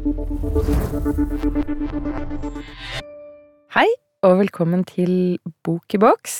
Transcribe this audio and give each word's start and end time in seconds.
Hei, 0.00 0.08
og 4.24 4.38
velkommen 4.38 4.86
til 4.88 5.36
Bok 5.60 5.92
i 5.92 6.00
boks. 6.00 6.36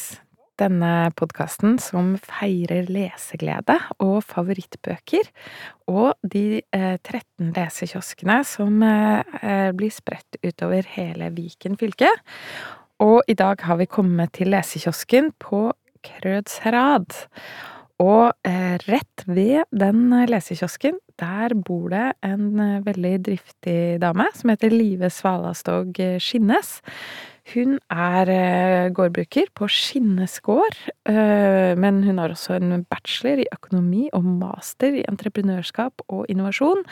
Denne 0.56 1.10
podkasten 1.12 1.76
som 1.82 2.14
feirer 2.24 2.88
leseglede 2.88 3.76
og 4.00 4.24
favorittbøker. 4.24 5.28
Og 5.92 6.16
de 6.24 6.62
eh, 6.72 6.96
13 6.96 7.52
lesekioskene 7.52 8.38
som 8.48 8.80
eh, 8.80 9.68
blir 9.76 9.92
spredt 9.92 10.40
utover 10.40 10.88
hele 10.96 11.28
Viken 11.36 11.76
fylke. 11.76 12.08
Og 13.04 13.28
i 13.28 13.36
dag 13.36 13.60
har 13.68 13.76
vi 13.76 13.92
kommet 13.92 14.32
til 14.40 14.56
lesekiosken 14.56 15.34
på 15.36 15.66
Krødsherad. 16.00 17.12
Og 18.00 18.32
eh, 18.48 18.76
rett 18.88 19.24
ved 19.28 19.66
den 19.76 20.08
lesekiosken, 20.30 20.96
der 21.20 21.52
bor 21.52 21.90
det 21.92 22.06
en 22.24 22.56
eh, 22.56 22.78
veldig 22.86 23.16
driftig 23.28 23.80
dame 24.00 24.24
som 24.36 24.54
heter 24.54 24.72
Live 24.72 25.10
Svalastog 25.12 26.00
Skinnes. 26.22 26.78
Hun 27.50 27.78
er 27.90 28.30
eh, 28.30 28.90
gårdbruker 28.94 29.50
på 29.56 29.66
Skinnes 29.72 30.38
gård, 30.44 30.76
eh, 31.08 31.74
men 31.76 32.02
hun 32.04 32.20
har 32.22 32.30
også 32.30 32.56
en 32.60 32.84
bachelor 32.84 33.42
i 33.42 33.48
økonomi 33.52 34.08
og 34.14 34.24
master 34.24 35.00
i 35.00 35.04
entreprenørskap 35.08 36.04
og 36.08 36.28
innovasjon. 36.30 36.84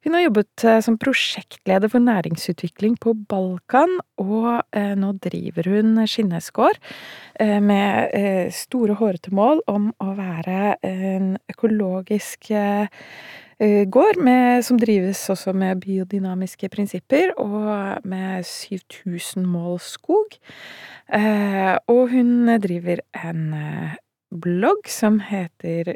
Hun 0.00 0.14
har 0.16 0.22
jobbet 0.22 0.62
eh, 0.64 0.78
som 0.80 0.96
prosjektleder 0.96 1.90
for 1.92 2.00
næringsutvikling 2.00 2.94
på 3.04 3.12
Balkan, 3.28 3.98
og 4.16 4.62
eh, 4.72 4.94
nå 4.96 5.10
driver 5.20 5.66
hun 5.68 6.00
skinnesgård 6.08 6.78
eh, 7.36 7.58
med 7.60 8.48
store, 8.56 8.96
hårete 8.96 9.34
mål 9.36 9.60
om 9.68 9.90
å 10.00 10.14
være 10.16 10.78
en 10.88 11.34
økologisk 11.52 12.48
gård 13.92 14.16
med, 14.24 14.62
som 14.64 14.78
drives 14.80 15.20
også 15.28 15.52
med 15.52 15.82
biodynamiske 15.82 16.70
prinsipper, 16.72 17.34
og 17.36 18.00
med 18.08 18.46
7000 18.48 19.44
mål 19.44 19.76
skog. 19.84 20.38
Og 21.92 22.00
hun 22.14 22.48
driver 22.64 23.02
en 23.20 23.52
blogg 24.32 24.88
som 24.88 25.20
heter 25.28 25.92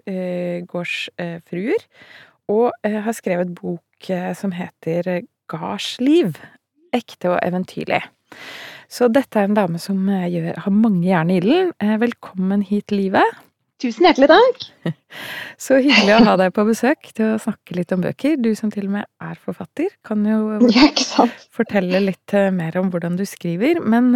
Gårdsfruer, 0.68 1.88
og 2.52 2.84
har 2.84 3.16
skrevet 3.16 3.56
bok 3.56 3.93
Eh, 4.10 4.34
som 4.34 4.52
heter 4.52 5.22
Gardsliv. 5.50 6.38
Ekte 6.94 7.34
og 7.34 7.40
eventyrlig. 7.42 8.02
Så 8.90 9.08
dette 9.12 9.40
er 9.40 9.48
en 9.48 9.56
dame 9.56 9.80
som 9.82 9.98
eh, 10.12 10.28
gjør, 10.32 10.60
har 10.66 10.74
mange 10.74 11.06
jern 11.08 11.32
i 11.32 11.40
ilden. 11.40 11.72
Eh, 11.82 11.96
velkommen 12.02 12.62
hit, 12.66 12.92
Livet. 12.94 13.40
Tusen 13.82 14.06
hjertelig 14.06 14.28
takk. 14.30 14.66
Så 15.64 15.80
hyggelig 15.82 16.14
å 16.14 16.20
ha 16.28 16.36
deg 16.38 16.52
på 16.54 16.66
besøk 16.68 17.10
til 17.16 17.32
å 17.32 17.40
snakke 17.42 17.74
litt 17.78 17.92
om 17.96 18.04
bøker. 18.04 18.36
Du 18.40 18.52
som 18.58 18.70
til 18.72 18.86
og 18.86 18.94
med 18.98 19.08
er 19.24 19.40
forfatter, 19.42 19.90
kan 20.06 20.22
jo 20.28 20.60
fortelle 21.56 22.04
litt 22.04 22.36
mer 22.54 22.78
om 22.80 22.92
hvordan 22.92 23.18
du 23.18 23.24
skriver. 23.28 23.82
Men 23.82 24.12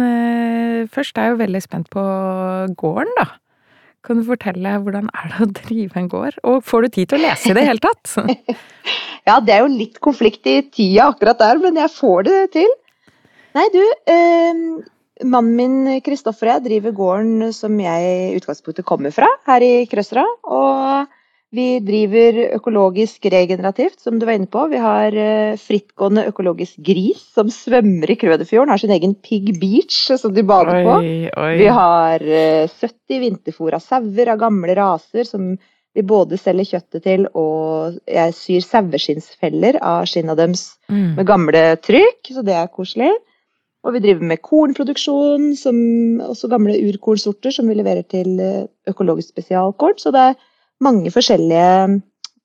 først 0.93 1.19
er 1.19 1.29
jeg 1.29 1.35
jo 1.35 1.43
veldig 1.43 1.63
spent 1.65 1.91
på 1.93 2.05
gården, 2.79 3.13
da. 3.19 3.27
Kan 4.05 4.21
du 4.21 4.27
fortelle 4.27 4.77
hvordan 4.79 5.09
er 5.11 5.31
det 5.31 5.39
å 5.43 5.49
drive 5.59 5.99
en 5.99 6.11
gård, 6.11 6.37
og 6.47 6.61
får 6.63 6.85
du 6.85 6.93
tid 6.95 7.09
til 7.11 7.19
å 7.19 7.23
lese 7.25 7.51
i 7.51 7.55
det 7.57 7.65
hele 7.67 7.83
tatt? 7.83 8.13
ja, 9.27 9.39
det 9.43 9.55
er 9.55 9.65
jo 9.65 9.73
litt 9.73 9.99
konflikt 10.03 10.47
i 10.47 10.61
tida 10.71 11.09
akkurat 11.11 11.41
der, 11.41 11.59
men 11.59 11.79
jeg 11.81 11.91
får 11.97 12.23
det 12.29 12.37
til. 12.55 12.71
Nei, 13.57 13.65
du, 13.73 13.81
eh, 14.13 14.63
mannen 15.27 15.55
min 15.57 16.01
Kristoffer 16.05 16.47
og 16.47 16.55
jeg 16.55 16.65
driver 16.69 16.95
gården 16.95 17.49
som 17.55 17.75
jeg 17.81 18.11
i 18.15 18.39
utgangspunktet 18.39 18.87
kommer 18.87 19.11
fra, 19.15 19.27
her 19.49 19.65
i 19.65 19.73
Krøsra. 19.91 20.23
Og 20.47 21.18
vi 21.55 21.79
driver 21.81 22.35
økologisk 22.59 23.25
regenerativt, 23.33 23.97
som 24.03 24.19
du 24.19 24.25
var 24.27 24.37
inne 24.37 24.49
på. 24.51 24.67
Vi 24.69 24.81
har 24.81 25.15
eh, 25.17 25.57
frittgående 25.57 26.27
økologisk 26.29 26.77
gris 26.85 27.23
som 27.33 27.49
svømmer 27.53 28.11
i 28.13 28.17
Krøderfjorden. 28.21 28.69
Har 28.69 28.81
sin 28.81 28.93
egen 28.93 29.15
Pig 29.25 29.55
Beach 29.61 29.97
som 30.21 30.35
de 30.35 30.43
bader 30.45 30.83
på. 30.85 30.99
Oi. 31.01 31.55
Vi 31.57 31.71
har 31.73 32.21
70 32.21 33.17
eh, 33.17 33.63
av 33.73 33.81
sauer 33.81 34.33
av 34.35 34.41
gamle 34.43 34.75
raser 34.77 35.25
som 35.25 35.55
vi 35.97 36.03
både 36.05 36.37
selger 36.37 36.75
kjøttet 36.75 37.03
til, 37.07 37.25
og 37.33 37.97
jeg 38.05 38.35
syr 38.37 38.61
saueskinnsfeller 38.61 39.79
av 39.81 40.05
skinna 40.07 40.35
deres 40.37 40.75
mm. 40.85 41.17
med 41.17 41.25
gamle 41.27 41.63
trykk, 41.81 42.29
så 42.29 42.45
det 42.45 42.59
er 42.59 42.69
koselig. 42.69 43.09
Og 43.87 43.95
vi 43.95 44.03
driver 44.03 44.27
med 44.27 44.41
kornproduksjon, 44.43 45.53
som, 45.57 45.77
også 46.27 46.51
gamle 46.51 46.77
urkornsorter 46.91 47.53
som 47.55 47.69
vi 47.71 47.79
leverer 47.79 48.05
til 48.11 48.37
eh, 48.43 48.67
økologisk 48.91 49.33
spesialkorn. 49.33 49.97
Så 49.97 50.13
det 50.13 50.27
er 50.29 50.39
mange 50.83 51.11
forskjellige 51.13 51.71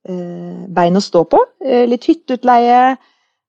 eh, 0.08 0.62
bein 0.76 0.98
å 0.98 1.02
stå 1.02 1.24
på. 1.30 1.42
Eh, 1.64 1.84
litt 1.90 2.06
hytteutleie. 2.10 2.94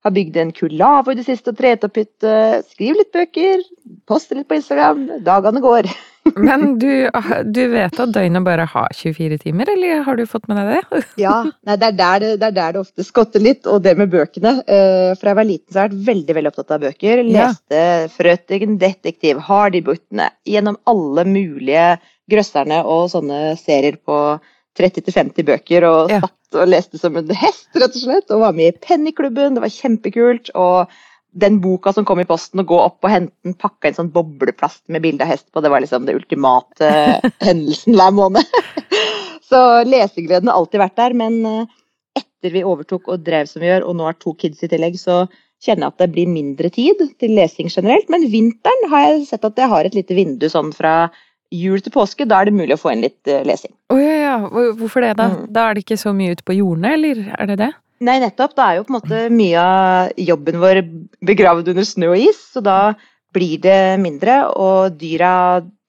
Har 0.06 0.14
bygd 0.14 0.36
en 0.38 0.52
kulavo 0.54 1.10
i 1.10 1.18
det 1.18 1.24
siste 1.26 1.50
og 1.50 1.58
treet 1.58 1.86
opp 1.88 1.96
hytte. 1.98 2.34
Skriv 2.70 3.00
litt 3.00 3.10
bøker. 3.16 3.64
Poster 4.06 4.38
litt 4.38 4.46
på 4.50 4.60
Instagram. 4.60 5.08
Dagene 5.26 5.64
går. 5.64 5.90
Men 6.48 6.76
du, 6.82 7.08
du, 7.54 7.62
vet 7.70 8.00
at 8.02 8.14
døgnet 8.14 8.46
bare 8.46 8.66
har 8.70 8.94
24 8.98 9.38
timer, 9.44 9.70
eller 9.76 10.02
har 10.06 10.18
du 10.18 10.24
fått 10.30 10.48
med 10.50 10.58
deg 10.58 10.72
det? 10.72 11.02
ja, 11.26 11.36
nei, 11.66 11.76
det, 11.82 11.90
er 11.90 11.98
der 11.98 12.24
det, 12.26 12.48
er 12.48 12.56
der 12.56 12.78
det 12.78 12.82
ofte 12.82 13.06
skotter 13.06 13.42
litt, 13.42 13.66
og 13.70 13.84
det 13.86 13.96
med 13.98 14.14
bøkene. 14.14 14.56
Eh, 14.66 15.12
fra 15.18 15.34
jeg 15.34 15.40
var 15.42 15.50
liten 15.50 15.70
så 15.70 15.80
har 15.80 15.88
jeg 15.88 15.94
vært 15.96 16.08
veldig 16.10 16.38
veldig 16.38 16.52
opptatt 16.54 16.76
av 16.78 16.86
bøker. 16.86 17.24
Leste 17.26 17.82
ja. 17.82 18.10
Frøtigen 18.14 18.78
detektiv, 18.82 19.42
Hardy-buttene, 19.50 20.32
gjennom 20.50 20.78
alle 20.90 21.26
mulige 21.30 21.88
grøsserne 22.30 22.82
og 22.90 23.10
sånne 23.14 23.56
serier 23.62 23.98
på 24.02 24.20
30-50 24.80 25.48
bøker 25.48 25.88
og 25.88 26.12
ja. 26.12 26.22
satt 26.24 26.60
og 26.60 26.70
leste 26.72 27.00
som 27.00 27.18
en 27.20 27.32
hest, 27.36 27.68
rett 27.76 27.96
og 27.96 28.02
slett. 28.02 28.32
Og 28.32 28.44
var 28.44 28.56
med 28.56 28.74
i 28.74 28.80
Pennyklubben, 28.86 29.58
det 29.58 29.64
var 29.64 29.74
kjempekult. 29.74 30.52
Og 30.56 30.92
den 31.36 31.60
boka 31.64 31.92
som 31.96 32.08
kom 32.08 32.22
i 32.24 32.28
posten, 32.28 32.62
å 32.64 32.68
gå 32.68 32.78
opp 32.80 33.04
og 33.04 33.12
hente 33.12 33.36
den, 33.44 33.56
pakka 33.60 33.90
inn 33.90 33.98
sånn 33.98 34.12
bobleplast 34.16 34.86
med 34.92 35.04
bilde 35.04 35.26
av 35.26 35.34
hest 35.34 35.48
på, 35.52 35.64
det 35.64 35.72
var 35.72 35.84
liksom 35.84 36.08
det 36.08 36.16
ultimate 36.16 36.92
hendelsen 37.48 37.98
hver 37.98 38.14
måned. 38.16 38.60
Så 39.50 39.60
lesegleden 39.86 40.50
har 40.50 40.58
alltid 40.58 40.82
vært 40.82 41.00
der, 41.00 41.18
men 41.18 41.42
eh, 41.46 41.74
etter 42.18 42.54
vi 42.56 42.64
overtok 42.66 43.12
og 43.12 43.26
drev 43.26 43.50
som 43.52 43.62
vi 43.62 43.70
gjør, 43.70 43.90
og 43.90 44.00
nå 44.00 44.08
har 44.08 44.18
to 44.18 44.34
kids 44.40 44.64
i 44.66 44.72
tillegg, 44.72 44.98
så 44.98 45.26
kjenner 45.64 45.86
jeg 45.86 45.94
at 45.94 46.02
det 46.02 46.14
blir 46.16 46.32
mindre 46.32 46.72
tid 46.74 47.04
til 47.22 47.36
lesing 47.38 47.70
generelt. 47.72 48.10
Men 48.12 48.26
vinteren 48.32 48.90
har 48.92 49.06
jeg 49.10 49.28
sett 49.30 49.46
at 49.48 49.60
jeg 49.60 49.72
har 49.72 49.88
et 49.88 49.98
lite 49.98 50.18
vindu 50.18 50.48
sånn 50.52 50.74
fra 50.76 50.96
jul 51.54 51.82
til 51.84 51.94
påske, 51.94 52.26
da 52.28 52.42
er 52.42 52.50
det 52.50 52.58
mulig 52.58 52.76
å 52.76 52.82
få 52.82 52.94
inn 52.94 53.04
litt 53.06 53.30
uh, 53.30 53.44
lesing. 53.46 53.74
Oh, 53.94 54.00
ja, 54.02 54.15
ja. 54.36 54.70
Hvorfor 54.78 55.06
det, 55.06 55.16
da? 55.20 55.30
Mm. 55.32 55.42
Da 55.56 55.66
er 55.66 55.76
det 55.76 55.86
ikke 55.86 56.00
så 56.02 56.14
mye 56.16 56.36
ute 56.36 56.46
på 56.46 56.58
jordene, 56.58 56.94
eller 56.98 57.22
er 57.38 57.52
det 57.52 57.58
det? 57.64 57.72
Nei, 58.06 58.18
nettopp. 58.24 58.56
Da 58.58 58.68
er 58.68 58.80
jo 58.80 58.86
på 58.88 58.94
en 58.94 58.98
måte 59.00 59.22
mye 59.34 59.62
av 59.62 60.20
jobben 60.20 60.60
vår 60.62 60.82
begravd 61.26 61.72
under 61.74 61.88
snø 61.88 62.12
og 62.14 62.28
is, 62.28 62.42
så 62.54 62.64
da 62.66 62.80
blir 63.36 63.60
det 63.64 63.80
mindre, 64.04 64.42
og 64.56 65.00
dyra 65.00 65.32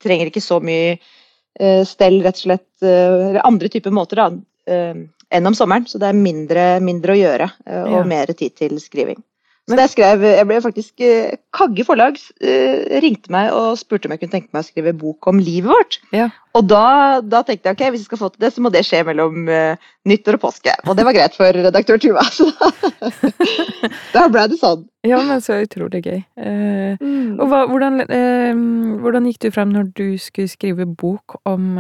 trenger 0.03 0.31
ikke 0.31 0.43
så 0.45 0.59
mye 0.62 0.97
uh, 0.97 1.83
stell, 1.87 2.21
rett 2.25 2.41
og 2.41 2.47
slett, 2.49 2.69
uh, 2.83 2.89
eller 3.31 3.43
andre 3.47 3.71
typer 3.73 3.95
måter, 3.95 4.23
da, 4.23 4.31
enn 4.67 5.51
om 5.51 5.55
sommeren. 5.55 5.87
Så 5.91 6.01
det 6.03 6.11
er 6.11 6.19
mindre, 6.19 6.67
mindre 6.83 7.15
å 7.15 7.21
gjøre, 7.21 7.51
og 7.87 7.99
ja. 8.01 8.05
mer 8.06 8.35
tid 8.35 8.56
til 8.59 8.79
skriving. 8.83 9.21
Så 9.66 9.75
jeg 9.81 9.91
skrev, 9.91 10.22
jeg 10.22 10.47
ble 10.47 10.56
faktisk 10.62 11.03
eh, 11.03 11.38
Kagge 11.56 11.82
forlag 11.87 12.19
eh, 12.38 13.00
ringte 13.03 13.32
meg 13.34 13.50
og 13.50 13.75
spurte 13.81 14.06
om 14.06 14.12
jeg 14.15 14.21
kunne 14.21 14.34
tenke 14.37 14.54
meg 14.54 14.62
å 14.62 14.66
skrive 14.69 14.93
bok 14.94 15.27
om 15.27 15.41
livet 15.43 15.72
vårt. 15.72 15.97
Ja. 16.15 16.28
Og 16.54 16.69
da, 16.71 17.19
da, 17.27 17.41
tenkte 17.43 17.72
jeg 17.72 17.75
ok, 17.75 17.82
hvis 17.91 18.05
jeg 18.05 18.10
skal 18.12 18.21
få 18.21 18.28
til 18.31 18.44
det, 18.44 18.53
så 18.55 18.62
må 18.62 18.71
det 18.71 18.84
skje 18.87 19.00
mellom 19.09 19.49
uh, 19.50 19.88
nyttår 20.06 20.38
og 20.38 20.44
påske. 20.44 20.71
Og 20.87 20.94
det 20.97 21.06
var 21.09 21.16
greit 21.16 21.34
for 21.34 21.59
redaktør 21.66 21.99
Tuva. 22.00 22.22
Så 22.31 22.47
da 24.15 24.28
ble 24.31 24.44
det 24.53 24.60
sånn. 24.60 24.84
Ja, 25.06 25.19
men 25.26 25.43
så 25.43 25.59
utrolig 25.65 26.05
gøy. 26.05 26.21
Uh, 26.38 26.94
mm. 27.03 27.34
Og 27.43 27.50
hva, 27.50 27.65
hvordan, 27.72 28.05
uh, 28.06 29.00
hvordan, 29.03 29.26
gikk 29.32 29.49
du 29.49 29.50
frem 29.56 29.75
når 29.75 29.91
du 29.99 30.06
skulle 30.22 30.53
skrive 30.53 30.87
bok 30.87 31.41
om 31.43 31.75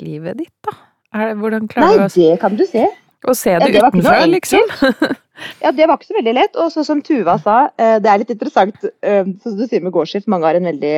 livet 0.00 0.40
ditt, 0.40 0.56
da? 0.64 0.78
Er, 1.12 1.36
hvordan 1.40 1.68
klarer 1.68 1.92
Nei, 1.92 2.08
du 2.08 2.08
å 2.08 2.32
det 2.32 2.40
kan 2.40 2.56
du 2.56 2.64
se. 2.68 2.88
Å 3.26 3.34
se 3.34 3.50
det, 3.50 3.70
ja, 3.74 3.88
det 3.88 3.96
utenfra, 3.96 4.26
liksom? 4.30 4.68
ja, 5.64 5.72
det 5.74 5.86
var 5.88 5.98
ikke 5.98 6.12
så 6.12 6.18
veldig 6.20 6.34
lett. 6.36 6.58
Og 6.62 6.70
så 6.70 6.84
som 6.86 7.00
Tuva 7.02 7.34
sa, 7.42 7.64
eh, 7.80 7.96
det 8.02 8.10
er 8.10 8.20
litt 8.22 8.34
interessant, 8.34 8.76
eh, 9.02 9.24
som 9.42 9.56
du 9.58 9.64
sier 9.66 9.82
med 9.82 9.94
gårdsdrift. 9.96 10.28
mange 10.30 10.46
har 10.46 10.58
en 10.58 10.68
veldig 10.70 10.94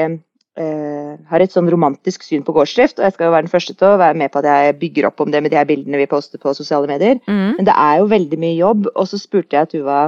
uh, 0.61 1.17
har 1.31 1.41
et 1.41 1.55
sånn 1.55 1.71
romantisk 1.73 2.27
syn 2.27 2.45
på 2.45 2.53
gårdsdrift, 2.57 2.99
og 2.99 3.07
jeg 3.07 3.15
skal 3.15 3.29
jo 3.29 3.35
være 3.37 3.47
den 3.47 3.55
første 3.55 3.77
til 3.77 3.89
å 3.89 4.01
være 4.01 4.19
med 4.21 4.33
på 4.33 4.43
at 4.43 4.49
jeg 4.51 4.77
bygger 4.83 5.09
opp 5.09 5.23
om 5.25 5.33
det 5.33 5.41
med 5.45 5.55
de 5.55 5.61
her 5.61 5.69
bildene 5.69 6.01
vi 6.01 6.11
poster 6.11 6.43
på 6.43 6.53
sosiale 6.57 6.91
medier. 6.91 7.21
Mm. 7.31 7.57
Men 7.59 7.69
det 7.69 7.77
er 7.77 8.01
jo 8.03 8.11
veldig 8.11 8.41
mye 8.43 8.59
jobb, 8.59 8.91
og 8.95 9.09
så 9.09 9.21
spurte 9.21 9.57
jeg 9.57 9.73
Tuva, 9.73 10.03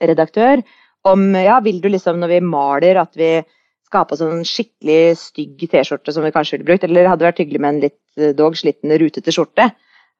redaktør, 0.00 0.64
om 1.06 1.28
ja, 1.38 1.60
vil 1.64 1.78
du 1.80 1.88
liksom 1.88 2.18
når 2.20 2.34
vi 2.34 2.40
maler 2.44 2.98
at 3.00 3.12
vi 3.16 3.30
på 3.96 4.16
sånn 4.18 4.42
skikkelig 4.44 5.14
stygg 5.16 5.62
T-skjorte 5.72 6.12
som 6.12 6.24
vi 6.26 6.32
kanskje 6.34 6.58
ville 6.58 6.66
brukt, 6.68 6.82
eller 6.84 7.06
hadde 7.08 7.24
vært 7.24 7.38
hyggelig 7.40 7.60
med 7.62 7.70
en 7.70 7.84
litt 7.86 8.36
dog 8.36 8.58
sliten, 8.58 8.92
rutete 9.00 9.32
skjorte? 9.32 9.70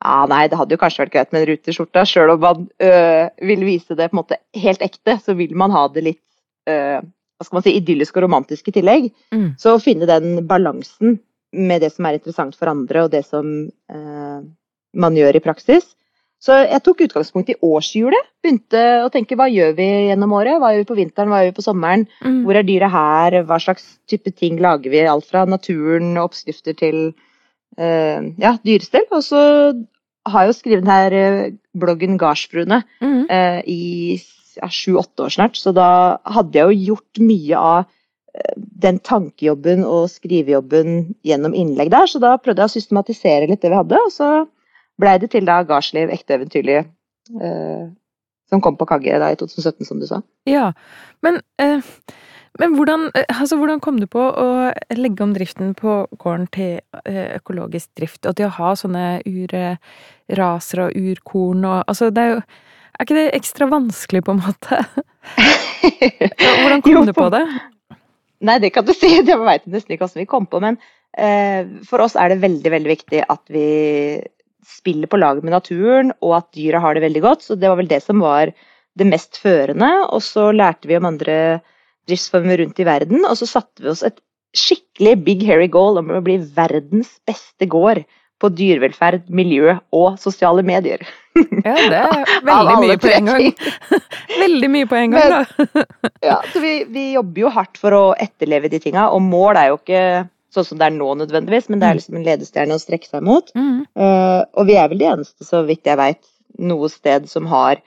Ja, 0.05 0.27
nei, 0.29 0.45
det 0.53 0.59
hadde 0.61 0.77
jo 0.77 0.81
kanskje 0.81 1.05
vært 1.05 1.15
greit 1.15 1.33
med 1.33 1.43
en 1.43 1.49
ruteskjorte. 1.51 2.05
Sjøl 2.09 2.35
om 2.35 2.43
man 2.43 2.67
øh, 2.85 3.29
vil 3.49 3.63
vise 3.67 3.97
det 3.97 4.11
på 4.11 4.17
en 4.17 4.21
måte 4.21 4.41
helt 4.61 4.85
ekte, 4.85 5.17
så 5.25 5.35
vil 5.39 5.55
man 5.57 5.73
ha 5.75 5.87
det 5.93 6.05
litt 6.05 6.23
øh, 6.69 7.01
hva 7.01 7.45
skal 7.47 7.59
man 7.59 7.65
si, 7.67 7.75
idyllisk 7.77 8.17
og 8.17 8.27
romantisk 8.27 8.69
i 8.69 8.75
tillegg. 8.77 9.09
Mm. 9.35 9.49
Så 9.61 9.75
å 9.77 9.83
finne 9.83 10.09
den 10.09 10.43
balansen 10.49 11.19
med 11.57 11.83
det 11.85 11.93
som 11.95 12.09
er 12.09 12.19
interessant 12.19 12.57
for 12.59 12.71
andre, 12.73 13.07
og 13.07 13.13
det 13.13 13.25
som 13.29 13.49
øh, 13.69 14.41
man 14.97 15.17
gjør 15.17 15.37
i 15.37 15.45
praksis, 15.45 15.95
Så 16.43 16.53
jeg 16.69 16.83
tok 16.85 17.01
utgangspunkt 17.07 17.49
i 17.51 17.57
årshjulet. 17.65 18.29
Begynte 18.45 18.81
å 19.07 19.09
tenke 19.13 19.39
hva 19.39 19.49
gjør 19.49 19.73
vi 19.79 19.87
gjennom 20.11 20.35
året? 20.37 20.59
Hva 20.61 20.75
gjør 20.75 20.83
vi 20.83 20.89
på 20.91 20.99
vinteren, 20.99 21.33
hva 21.33 21.41
gjør 21.41 21.49
vi 21.49 21.57
på 21.57 21.65
sommeren? 21.65 22.05
Mm. 22.21 22.43
Hvor 22.45 22.59
er 22.61 22.67
dyret 22.69 22.93
her? 22.93 23.39
Hva 23.49 23.59
slags 23.63 23.87
type 24.11 24.31
ting 24.37 24.61
lager 24.61 24.93
vi? 24.93 25.01
Alt 25.09 25.27
fra 25.31 25.47
naturen 25.49 26.13
og 26.19 26.29
oppskrifter 26.29 26.77
til 26.77 27.01
ja, 27.79 28.57
dyrestell. 28.65 29.05
Og 29.13 29.23
så 29.27 29.41
har 30.27 30.43
jeg 30.47 30.51
jo 30.53 30.57
skrevet 30.59 30.87
denne 30.87 31.21
eh, 31.21 31.53
bloggen 31.77 32.17
Gardsfruene 32.19 32.83
Mm. 33.01 33.27
eh, 33.31 33.61
i 33.67 33.83
ja, 34.57 34.69
sju-åtte 34.73 35.27
år 35.27 35.35
snart, 35.35 35.59
så 35.61 35.73
da 35.77 36.17
hadde 36.25 36.57
jeg 36.57 36.65
jo 36.73 36.95
gjort 36.95 37.21
mye 37.21 37.59
av 37.61 37.85
eh, 38.35 38.55
den 38.57 38.99
tankejobben 39.05 39.85
og 39.85 40.09
skrivejobben 40.11 41.15
gjennom 41.27 41.55
innlegg 41.55 41.91
der, 41.93 42.09
så 42.09 42.19
da 42.23 42.37
prøvde 42.41 42.65
jeg 42.65 42.73
å 42.73 42.75
systematisere 42.75 43.51
litt 43.51 43.61
det 43.63 43.71
vi 43.75 43.77
hadde, 43.83 44.01
og 44.01 44.11
så 44.15 44.31
blei 44.99 45.19
det 45.21 45.31
til 45.35 45.45
da 45.45 45.59
Gardsliv, 45.69 46.09
ekte 46.11 46.39
eventyrlig, 46.39 46.79
eh, 47.37 47.85
som 48.49 48.63
kom 48.65 48.79
på 48.81 48.87
Kagge 48.89 49.19
da 49.21 49.29
i 49.35 49.37
2017, 49.37 49.85
som 49.85 50.01
du 50.01 50.07
sa. 50.09 50.23
Ja, 50.49 50.71
men, 51.23 51.43
eh, 51.61 51.85
men 52.61 52.77
hvordan, 52.77 53.09
eh, 53.15 53.27
altså, 53.29 53.59
hvordan 53.61 53.81
kom 53.85 54.01
du 54.01 54.07
på 54.11 54.23
å 54.23 54.49
legge 54.97 55.25
om 55.25 55.33
driften 55.37 55.75
på 55.79 55.99
gården 56.23 56.47
til 56.55 56.79
eh, 57.05 57.37
økologisk 57.39 57.91
drift, 57.99 58.23
og 58.27 58.37
til 58.39 58.49
å 58.49 58.55
ha 58.59 58.75
sånne 58.79 59.07
urraser 59.27 60.87
og 60.87 60.97
urkorn 60.97 61.65
og 61.67 61.83
Altså, 61.87 62.11
det 62.11 62.23
er 62.23 62.35
jo 62.35 62.43
Er 62.97 63.05
ikke 63.05 63.19
det 63.19 63.27
ekstra 63.37 63.69
vanskelig, 63.69 64.23
på 64.25 64.33
en 64.33 64.45
måte? 64.45 64.79
Hvordan 66.63 66.83
kom 66.83 66.93
Jo, 66.93 67.03
du 67.05 67.13
på 67.17 67.29
det? 67.35 67.45
Nei, 68.41 68.59
det 68.63 68.73
kan 68.73 68.87
du 68.87 68.95
si. 68.97 69.11
Det 69.25 69.37
veit 69.41 69.67
nesten 69.69 69.97
ikke 69.97 70.07
hvordan 70.07 70.23
vi 70.23 70.31
kom 70.31 70.47
på. 70.49 70.61
Men 70.65 70.79
eh, 71.19 71.69
for 71.89 72.05
oss 72.05 72.17
er 72.17 72.33
det 72.33 72.41
veldig 72.45 72.73
veldig 72.73 72.93
viktig 72.93 73.21
at 73.29 73.43
vi 73.53 73.69
spiller 74.67 75.11
på 75.11 75.21
lag 75.21 75.39
med 75.45 75.55
naturen, 75.55 76.11
og 76.25 76.39
at 76.41 76.49
dyra 76.57 76.81
har 76.83 76.97
det 76.97 77.05
veldig 77.05 77.23
godt. 77.23 77.45
Så 77.47 77.57
det 77.61 77.69
var 77.71 77.79
vel 77.81 77.91
det 77.91 78.03
som 78.05 78.25
var 78.25 78.53
det 78.97 79.09
mest 79.09 79.39
førende. 79.41 79.91
Og 80.09 80.25
så 80.25 80.51
lærte 80.57 80.89
vi 80.89 80.97
om 80.99 81.09
andre 81.13 81.37
driftsformer 82.09 82.63
rundt 82.63 82.81
i 82.81 82.87
verden, 82.89 83.25
og 83.27 83.37
så 83.41 83.49
satte 83.51 83.85
vi 83.85 83.91
oss 83.93 84.05
et 84.07 84.21
skikkelig 84.57 85.17
big 85.27 85.43
hairy 85.47 85.69
goal 85.73 85.99
om 86.01 86.13
å 86.15 86.23
bli 86.25 86.39
verdens 86.57 87.17
beste 87.29 87.69
gård 87.71 88.05
på 88.41 88.51
dyrevelferd, 88.53 89.31
miljø 89.33 89.79
og 89.97 90.19
sosiale 90.21 90.65
medier. 90.67 91.01
Ja, 91.65 91.75
det 91.89 92.01
er 92.01 92.25
veldig 92.51 92.77
mye 92.83 92.99
på 93.01 93.13
en 93.13 93.31
gang. 93.31 93.47
Veldig 94.37 94.71
mye 94.73 94.89
på 94.91 94.99
en 95.01 95.17
gang, 95.17 95.35
da. 95.35 95.85
Ja, 96.29 96.39
så 96.53 96.61
vi, 96.61 96.79
vi 96.93 97.11
jobber 97.15 97.47
jo 97.47 97.53
hardt 97.53 97.81
for 97.81 97.97
å 97.97 98.05
etterleve 98.21 98.71
de 98.73 98.81
tinga, 98.83 99.09
og 99.13 99.25
mål 99.25 99.61
er 99.61 99.71
jo 99.73 99.81
ikke 99.81 100.03
sånn 100.57 100.69
som 100.69 100.81
det 100.81 100.89
er 100.89 100.97
nå 100.97 101.11
nødvendigvis, 101.21 101.69
men 101.73 101.83
det 101.83 101.89
er 101.89 101.99
liksom 101.99 102.17
en 102.17 102.25
ledestjerne 102.27 102.77
å 102.77 102.81
strekke 102.81 103.09
seg 103.09 103.25
mot. 103.25 103.51
Mm. 103.57 103.85
Uh, 103.99 104.43
og 104.57 104.69
vi 104.69 104.79
er 104.81 104.89
vel 104.93 105.03
de 105.03 105.11
eneste, 105.11 105.45
så 105.45 105.63
vidt 105.69 105.89
jeg 105.89 106.01
veit, 106.01 106.23
noe 106.57 106.89
sted 106.89 107.27
som 107.29 107.49
har 107.51 107.83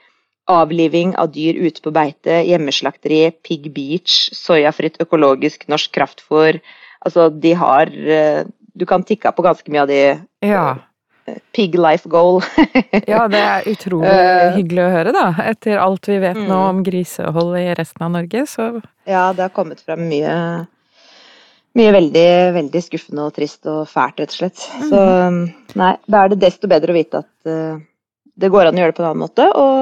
avliving 0.50 1.14
av 1.20 1.30
dyr 1.34 1.56
ute 1.62 1.80
på 1.84 1.92
beite, 1.94 2.40
hjemmeslakteri, 2.48 3.22
Pig 3.46 3.70
Beach, 3.74 4.18
soyafritt 4.36 4.98
økologisk 5.02 5.66
norsk 5.70 5.92
kraftfôr. 5.96 6.58
Altså, 7.06 7.30
de 7.32 7.54
har 7.56 7.88
eh, 7.94 8.44
Du 8.76 8.84
kan 8.86 9.02
tikke 9.02 9.32
på 9.34 9.42
ganske 9.42 9.70
mye 9.72 9.82
av 9.82 9.88
de 9.90 10.00
Ja. 10.46 10.64
Pig 11.54 11.74
life 11.78 12.08
goal. 12.10 12.40
Ja, 13.06 13.26
det 13.30 13.38
er 13.38 13.66
utrolig 13.74 14.08
Eh, 14.10 14.54
hyggelig 14.56 14.82
å 14.82 14.90
høre, 14.94 15.12
da. 15.14 15.24
Etter 15.50 15.78
alt 15.78 16.08
vi 16.10 16.16
vet 16.22 16.36
nå 16.38 16.46
Mm. 16.48 16.68
om 16.70 16.82
grisehold 16.86 17.56
i 17.60 17.74
resten 17.78 18.02
av 18.06 18.10
Norge, 18.16 18.46
så 18.50 18.68
Ja, 19.06 19.32
det 19.32 19.42
har 19.46 19.52
kommet 19.54 19.80
frem 19.84 20.08
mye 20.10 20.66
mye 21.78 21.92
veldig, 21.94 22.28
veldig 22.56 22.80
skuffende 22.82 23.28
og 23.28 23.34
trist 23.36 23.66
og 23.70 23.84
fælt, 23.86 24.18
rett 24.18 24.32
og 24.34 24.38
slett. 24.40 24.64
Så 24.90 25.02
nei, 25.78 25.92
da 26.10 26.24
er 26.24 26.32
det 26.32 26.40
desto 26.42 26.66
bedre 26.70 26.90
å 26.90 26.96
vite 26.98 27.20
at 27.22 27.46
eh, 27.52 27.78
det 28.40 28.50
går 28.50 28.70
an 28.70 28.78
å 28.78 28.82
gjøre 28.82 28.90
det 28.94 28.98
på 28.98 29.04
en 29.04 29.10
annen 29.12 29.22
måte. 29.22 29.46
Og 29.54 29.79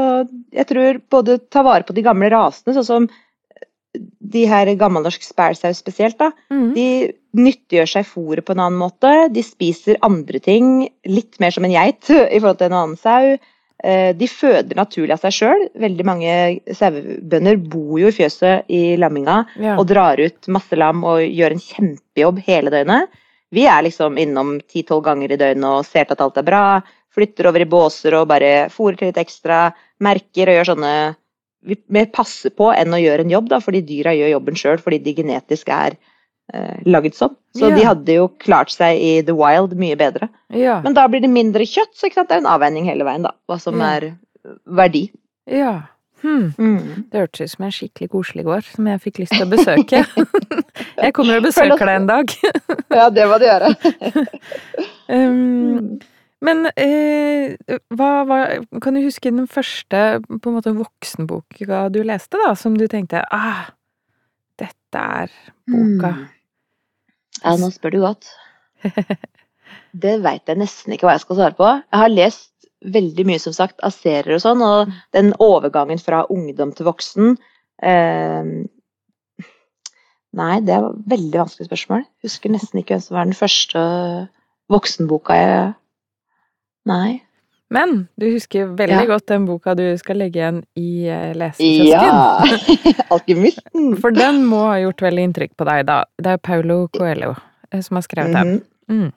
jeg 0.54 0.68
tror 0.70 1.00
både 1.10 1.38
ta 1.50 1.62
vare 1.66 1.86
på 1.88 1.96
de 1.96 2.04
gamle 2.06 2.30
rasene, 2.32 2.74
sånn 2.76 2.86
som 2.88 3.08
de 3.98 4.44
her 4.46 4.68
gammelnorsk 4.78 5.24
spælsau 5.24 5.72
spesielt, 5.74 6.18
da. 6.20 6.30
mm. 6.52 6.72
De 6.74 6.88
nyttiggjør 7.38 7.88
seg 7.88 8.06
fôret 8.08 8.44
på 8.46 8.54
en 8.54 8.60
annen 8.66 8.80
måte. 8.80 9.12
De 9.32 9.42
spiser 9.44 9.98
andre 10.04 10.40
ting, 10.44 10.88
litt 11.08 11.38
mer 11.42 11.54
som 11.54 11.64
en 11.66 11.72
geit 11.74 12.10
i 12.12 12.38
forhold 12.40 12.60
til 12.60 12.68
en 12.70 12.76
annen 12.82 13.00
sau. 13.00 13.38
Eh, 13.84 14.10
De 14.18 14.28
føder 14.30 14.76
naturlig 14.78 15.14
av 15.16 15.22
seg 15.24 15.36
sjøl. 15.38 15.64
Veldig 15.78 16.06
mange 16.06 16.34
sauebønder 16.74 17.58
bor 17.70 17.96
jo 18.02 18.12
i 18.12 18.16
fjøset 18.18 18.68
i 18.74 18.82
lamminga 19.00 19.40
ja. 19.56 19.78
og 19.78 19.88
drar 19.90 20.20
ut 20.20 20.50
masse 20.52 20.78
lam 20.78 21.02
og 21.06 21.24
gjør 21.24 21.56
en 21.56 21.64
kjempejobb 21.64 22.44
hele 22.46 22.74
døgnet. 22.74 23.18
Vi 23.54 23.64
er 23.64 23.86
liksom 23.86 24.18
innom 24.20 24.58
ti-tolv 24.68 25.06
ganger 25.06 25.32
i 25.32 25.40
døgnet 25.40 25.70
og 25.80 25.86
ser 25.88 26.04
til 26.04 26.18
at 26.18 26.24
alt 26.26 26.40
er 26.42 26.48
bra. 26.50 26.64
Flytter 27.16 27.48
over 27.48 27.64
i 27.64 27.70
båser 27.70 28.18
og 28.18 28.28
bare 28.30 28.68
fôrer 28.70 28.98
til 29.00 29.08
litt 29.08 29.20
ekstra. 29.22 29.70
Merker 30.00 30.50
og 30.52 30.58
gjør 30.58 30.68
sånne 30.74 30.92
Vi 31.68 31.74
mer 31.90 32.06
passer 32.14 32.50
på 32.54 32.68
enn 32.70 32.94
å 32.94 33.00
gjøre 33.02 33.24
en 33.26 33.32
jobb, 33.32 33.48
da, 33.50 33.58
fordi 33.58 33.80
dyra 33.82 34.12
gjør 34.14 34.30
jobben 34.36 34.54
sjøl 34.60 34.78
fordi 34.78 35.00
de 35.02 35.14
genetisk 35.18 35.68
er 35.74 35.96
eh, 36.54 36.78
lagd 36.86 37.16
sånn. 37.18 37.34
Så 37.58 37.68
Ja. 37.68 37.74
de 37.76 37.84
hadde 37.84 38.14
jo 38.14 38.28
klart 38.38 38.70
seg 38.70 38.96
i 39.02 39.20
the 39.26 39.34
wild 39.34 39.74
mye 39.76 39.96
bedre. 39.98 40.28
ja. 40.54 40.80
Men 40.84 40.94
da 40.94 41.08
blir 41.08 41.20
det 41.20 41.28
mindre 41.30 41.66
kjøtt, 41.66 41.94
så 41.98 42.08
det 42.14 42.30
er 42.30 42.38
en 42.38 42.46
avveining 42.46 42.86
hele 42.86 43.04
veien, 43.04 43.22
da. 43.26 43.32
Hva 43.50 43.58
som 43.60 43.80
Ja. 43.80 43.96
er 43.98 44.18
verdi. 44.66 45.10
ja. 45.46 45.82
Hmm. 46.22 46.52
Mm. 46.58 47.04
Det 47.12 47.20
hørtes 47.20 47.40
ut 47.42 47.50
som 47.50 47.64
en 47.64 47.70
skikkelig 47.70 48.08
koselig 48.10 48.44
gård, 48.44 48.64
som 48.74 48.86
jeg 48.86 49.00
fikk 49.04 49.18
lyst 49.22 49.36
til 49.36 49.46
å 49.46 49.50
besøke. 49.52 50.00
jeg 51.04 51.12
kommer 51.14 51.36
og 51.38 51.44
besøker 51.44 51.78
deg 51.78 51.94
en 51.94 52.08
dag. 52.08 52.32
Ja, 52.90 53.08
det 53.08 53.26
må 53.30 53.38
du 53.38 53.46
gjøre. 53.46 53.70
Um, 55.08 55.98
men 56.44 56.68
eh, 56.78 57.56
hva, 57.90 58.10
hva 58.28 58.38
Kan 58.82 58.94
du 58.94 59.02
huske 59.02 59.32
den 59.32 59.48
første 59.50 60.20
på 60.28 60.50
en 60.50 60.58
måte 60.58 60.74
voksenboka 60.76 61.88
du 61.94 62.02
leste, 62.06 62.38
da, 62.44 62.52
som 62.58 62.76
du 62.78 62.86
tenkte 62.90 63.24
ah, 63.34 63.66
dette 64.58 65.02
er 65.22 65.32
boka. 65.68 66.12
Mm. 66.14 66.26
Ja, 67.42 67.56
nå 67.58 67.70
spør 67.74 67.94
du 67.94 68.00
godt. 68.02 68.30
Det 69.98 70.18
veit 70.22 70.48
jeg 70.48 70.60
nesten 70.60 70.94
ikke 70.94 71.08
hva 71.08 71.16
jeg 71.16 71.24
skal 71.24 71.38
svare 71.38 71.56
på. 71.58 71.68
Jeg 71.68 72.02
har 72.02 72.12
lest 72.12 72.68
veldig 72.94 73.24
mye, 73.26 73.42
som 73.42 73.54
sagt, 73.56 73.78
av 73.82 73.94
serier 73.94 74.36
og 74.36 74.42
sånn, 74.42 74.62
og 74.62 74.92
den 75.16 75.32
overgangen 75.42 75.98
fra 76.02 76.22
ungdom 76.30 76.74
til 76.76 76.86
voksen 76.86 77.32
eh, 77.82 78.50
Nei, 80.38 80.58
det 80.60 80.74
er 80.74 80.84
et 80.84 81.06
veldig 81.08 81.38
vanskelig 81.40 81.66
spørsmål. 81.70 82.02
Jeg 82.04 82.28
Husker 82.28 82.52
nesten 82.52 82.82
ikke 82.82 82.94
hvem 82.94 83.02
som 83.02 83.16
var 83.16 83.26
den 83.26 83.38
første 83.38 83.80
voksenboka 84.70 85.38
jeg 85.38 85.62
Nei. 86.86 87.22
Men 87.70 88.08
du 88.16 88.30
husker 88.32 88.70
veldig 88.78 89.02
Ja. 89.04 89.06
godt 89.10 89.26
den 89.28 89.44
boka 89.46 89.74
du 89.76 89.84
skal 90.00 90.16
legge 90.16 90.40
igjen 90.40 90.62
i 90.76 91.04
eh, 91.04 91.34
lesekiosken. 91.36 91.90
Ja! 91.90 93.04
Alkymisten. 93.14 93.96
For 94.00 94.14
den 94.14 94.44
må 94.48 94.62
ha 94.70 94.78
gjort 94.80 95.04
veldig 95.04 95.26
inntrykk 95.28 95.56
på 95.58 95.66
deg, 95.68 95.84
da. 95.90 96.04
Det 96.16 96.36
er 96.38 96.38
Paulo 96.40 96.88
Coelho 96.96 97.34
eh, 97.70 97.82
som 97.84 98.00
har 98.00 98.06
skrevet 98.06 98.32
den. 98.32 98.62
Mm. 98.88 99.02
Mm. 99.02 99.12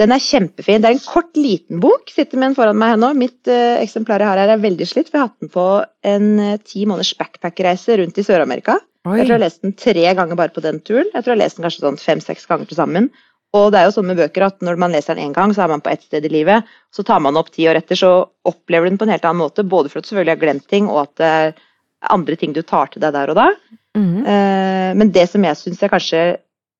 Den 0.00 0.12
er 0.12 0.20
kjempefin. 0.24 0.80
Det 0.80 0.88
er 0.90 0.96
en 0.96 1.02
kort, 1.04 1.32
liten 1.36 1.80
bok. 1.80 2.08
Sitter 2.12 2.40
med 2.40 2.50
den 2.50 2.54
foran 2.56 2.78
meg 2.80 2.94
her 2.94 3.00
nå. 3.00 3.10
Mitt 3.20 3.48
uh, 3.52 3.76
eksemplar 3.82 4.22
jeg 4.22 4.30
har 4.30 4.38
her 4.40 4.52
er 4.54 4.62
veldig 4.62 4.86
slitt, 4.88 5.10
for 5.10 5.18
jeg 5.18 5.24
har 5.26 5.28
hatt 5.28 5.44
den 5.44 5.52
på 5.52 5.64
en 6.08 6.30
ti 6.64 6.86
måneders 6.88 7.10
backpack-reise 7.20 7.98
rundt 8.00 8.16
i 8.16 8.24
Sør-Amerika. 8.24 8.78
Jeg 9.04 9.12
tror 9.12 9.20
jeg 9.26 9.34
har 9.34 9.42
lest 9.44 9.60
den 9.64 9.76
tre 9.76 10.06
ganger 10.16 10.36
bare 10.40 10.52
på 10.56 10.64
den 10.64 10.80
turen. 10.80 11.08
Jeg 11.12 11.20
tror 11.20 11.34
jeg 11.34 11.36
har 11.36 11.42
lest 11.42 11.60
den 11.60 11.66
kanskje 11.68 11.84
sånn 11.84 12.00
fem-seks 12.00 12.48
ganger 12.48 12.68
til 12.68 12.80
sammen. 12.80 13.10
Og 13.56 13.72
det 13.72 13.80
er 13.80 13.88
jo 13.88 13.94
sånn 13.96 14.06
med 14.06 14.20
bøker 14.20 14.44
at 14.46 14.60
når 14.62 14.76
man 14.78 14.92
leser 14.94 15.16
den 15.18 15.30
én 15.30 15.34
gang, 15.34 15.50
så 15.54 15.64
er 15.64 15.72
man 15.72 15.82
på 15.82 15.90
ett 15.90 16.04
sted 16.06 16.26
i 16.26 16.30
livet. 16.30 16.68
Så 16.94 17.02
tar 17.06 17.18
man 17.24 17.38
opp 17.40 17.50
ti 17.50 17.66
år 17.66 17.80
etter, 17.80 17.98
så 17.98 18.12
opplever 18.46 18.86
du 18.86 18.92
den 18.92 19.00
på 19.00 19.08
en 19.08 19.14
helt 19.14 19.26
annen 19.26 19.42
måte. 19.42 19.66
Både 19.66 19.90
for 19.90 19.98
at 19.98 20.06
du 20.06 20.12
selvfølgelig 20.12 20.36
har 20.36 20.44
glemt 20.44 20.68
ting, 20.70 20.86
og 20.90 21.00
at 21.02 21.16
det 21.18 21.30
er 21.40 21.58
andre 22.14 22.38
ting 22.38 22.54
du 22.54 22.62
tar 22.62 22.92
til 22.92 23.02
deg 23.02 23.16
der 23.16 23.32
og 23.32 23.40
da. 23.40 23.48
Mm. 23.98 24.22
Eh, 24.22 24.92
Men 25.00 25.10
det 25.10 25.26
som 25.32 25.44
jeg 25.44 25.58
syns 25.58 25.82
kanskje 25.82 26.22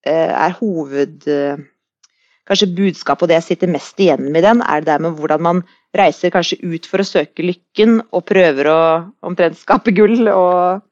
eh, 0.06 0.30
er 0.30 0.56
hoved... 0.60 1.26
eh, 1.26 1.66
Kanskje 2.50 2.66
budskapet 2.74 3.22
og 3.22 3.28
det 3.30 3.36
jeg 3.36 3.46
sitter 3.46 3.70
mest 3.70 4.00
igjen 4.02 4.24
med 4.32 4.40
i 4.40 4.46
den, 4.48 4.62
er 4.66 4.80
det 4.82 4.88
der 4.88 5.02
med 5.04 5.18
hvordan 5.20 5.42
man 5.44 5.58
reiser 5.94 6.32
kanskje 6.34 6.56
ut 6.64 6.86
for 6.88 6.98
å 6.98 7.06
søke 7.06 7.44
lykken 7.46 8.00
og 8.10 8.24
prøver 8.26 8.66
å 8.66 8.78
omtrent 9.22 9.58
skape 9.60 9.92
gull 9.94 10.26
og 10.32 10.82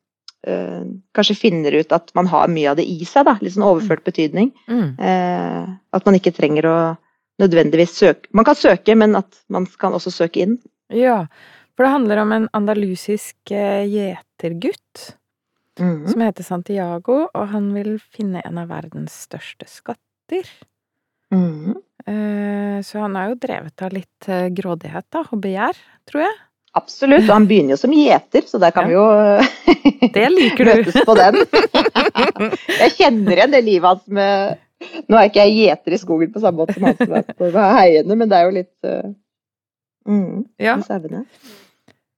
eh, 0.46 0.84
kanskje 1.14 1.36
finner 1.36 1.72
ut 1.80 1.92
at 1.92 2.12
man 2.14 2.26
har 2.26 2.48
mye 2.48 2.70
av 2.70 2.76
det 2.76 2.86
i 2.86 3.04
seg, 3.04 3.24
da. 3.26 3.36
Litt 3.40 3.54
sånn 3.56 3.66
overført 3.66 4.04
betydning. 4.04 4.52
Mm. 4.68 4.98
Eh, 4.98 5.68
at 5.92 6.04
man 6.06 6.14
ikke 6.14 6.34
trenger 6.36 6.66
å 6.70 6.78
nødvendigvis 7.38 7.92
søke 7.94 8.26
Man 8.34 8.44
kan 8.44 8.54
søke, 8.58 8.96
men 8.98 9.14
at 9.16 9.42
man 9.48 9.66
kan 9.78 9.92
også 9.94 10.10
søke 10.10 10.42
inn. 10.42 10.58
Ja, 10.90 11.26
for 11.76 11.84
det 11.86 11.92
handler 11.92 12.18
om 12.24 12.32
en 12.32 12.48
andalusisk 12.52 13.36
eh, 13.50 13.84
gjetergutt 13.86 15.14
Mm. 15.78 16.08
som 16.10 16.20
heter 16.20 16.42
Santiago, 16.42 17.28
og 17.32 17.48
han 17.52 17.68
vil 17.72 18.00
finne 18.02 18.40
en 18.44 18.58
av 18.58 18.66
verdens 18.66 19.14
største 19.28 19.62
skatter. 19.70 20.48
Mhm. 21.30 21.76
Eh, 22.04 22.82
Så 22.82 22.98
han 22.98 23.14
er 23.16 23.28
jo 23.28 23.36
drevet 23.36 23.82
av 23.82 23.92
litt 23.92 24.28
eh, 24.28 24.48
grådighet, 24.50 25.04
da, 25.10 25.20
og 25.30 25.40
begjær, 25.40 25.76
tror 26.06 26.22
jeg. 26.24 26.34
Absolutt. 26.78 27.26
Og 27.26 27.34
han 27.34 27.46
begynner 27.50 27.74
jo 27.74 27.80
som 27.80 27.92
gjeter, 27.96 28.46
så 28.48 28.60
der 28.62 28.72
kan 28.76 28.88
vi 28.90 28.96
jo 28.96 29.04
Det 30.16 30.24
liker 30.32 30.64
du. 30.68 30.72
møtes 30.78 30.98
på 31.08 31.14
den. 31.18 31.38
jeg 32.82 32.94
kjenner 32.98 33.36
igjen 33.40 33.54
det 33.56 33.62
livet 33.66 33.88
hans 33.92 34.06
med 34.18 34.64
Nå 35.10 35.16
er 35.18 35.26
ikke 35.26 35.42
jeg 35.48 35.56
gjeter 35.58 35.94
i 35.96 35.98
skogen 35.98 36.30
på 36.30 36.38
samme 36.42 36.60
måte 36.62 36.76
som 36.76 36.84
han 36.86 36.98
som 37.00 37.14
er 37.18 37.24
på 37.34 37.48
heiene, 37.50 38.14
men 38.14 38.28
det 38.30 38.36
er 38.38 38.44
jo 38.46 38.58
litt 38.60 38.86
uh, 38.86 39.14
Mm. 40.08 40.44
Ja. 40.62 40.76
sauene. 40.86 41.24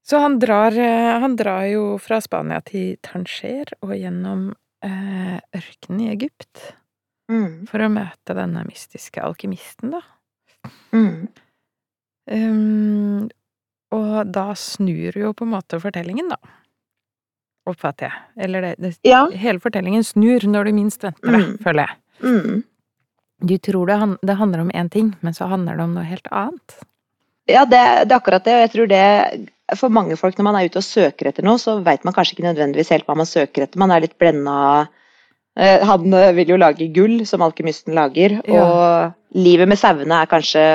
Så 0.07 0.19
han 0.21 0.37
drar, 0.39 0.71
eh, 0.79 1.17
han 1.19 1.33
drar 1.35 1.65
jo 1.67 1.97
fra 1.99 2.21
Spania 2.23 2.61
til 2.63 2.93
Tanger 3.03 3.73
og 3.81 3.91
gjennom 3.97 4.45
eh, 4.85 5.39
ørkenen 5.57 6.05
i 6.05 6.11
Egypt 6.13 6.69
Mm. 7.31 7.65
for 7.67 7.79
å 7.83 7.89
møte 7.91 8.33
denne 8.37 8.63
mystiske 8.67 9.21
alkymisten, 9.23 9.91
da. 9.97 10.01
Mm. 10.95 11.27
Um, 12.31 13.29
og 13.91 14.31
da 14.31 14.51
snur 14.55 15.15
jo 15.19 15.33
på 15.33 15.43
en 15.47 15.53
måte 15.55 15.79
fortellingen, 15.83 16.29
da. 16.31 16.37
Oppfatter 17.69 18.07
jeg. 18.09 18.45
Eller 18.45 18.61
det, 18.65 18.75
det 18.81 18.91
Ja. 19.05 19.25
Hele 19.29 19.59
fortellingen 19.61 20.03
snur 20.03 20.41
når 20.49 20.65
du 20.69 20.73
minst 20.73 21.03
venter 21.03 21.31
det, 21.31 21.41
Mm. 21.45 21.57
føler 21.63 21.85
jeg. 21.87 21.97
Mm. 22.23 22.63
Du 23.45 23.57
tror 23.57 23.85
det, 23.87 24.17
det 24.27 24.37
handler 24.37 24.61
om 24.61 24.69
én 24.71 24.89
ting, 24.89 25.15
men 25.21 25.33
så 25.33 25.47
handler 25.49 25.75
det 25.77 25.83
om 25.83 25.93
noe 25.95 26.03
helt 26.05 26.27
annet. 26.31 26.77
Ja, 27.49 27.65
det, 27.65 28.07
det 28.07 28.11
er 28.13 28.19
akkurat 28.19 28.43
det. 28.45 28.53
Og 28.53 28.61
jeg 28.61 28.71
tror 28.71 28.87
det 28.87 29.77
for 29.77 29.89
mange 29.89 30.15
folk 30.17 30.37
når 30.37 30.43
man 30.43 30.55
er 30.59 30.65
ute 30.69 30.77
og 30.81 30.83
søker 30.85 31.27
etter 31.29 31.43
noe, 31.43 31.57
så 31.57 31.79
veit 31.83 32.03
man 32.05 32.13
kanskje 32.13 32.35
ikke 32.37 32.47
nødvendigvis 32.49 32.89
helt 32.93 33.05
hva 33.07 33.15
man 33.17 33.25
søker 33.29 33.63
etter. 33.65 33.79
Man 33.81 33.91
er 33.91 34.01
litt 34.03 34.17
blenda 34.19 34.87
eh, 35.57 35.81
Han 35.85 36.13
eh, 36.13 36.31
vil 36.37 36.49
jo 36.53 36.57
lage 36.57 36.87
gull, 36.93 37.25
som 37.25 37.41
alkymisten 37.41 37.93
lager, 37.97 38.41
Ja. 38.47 38.61
og 38.65 39.13
livet 39.37 39.67
med 39.67 39.77
sauene 39.79 40.21
er 40.21 40.29
kanskje 40.29 40.65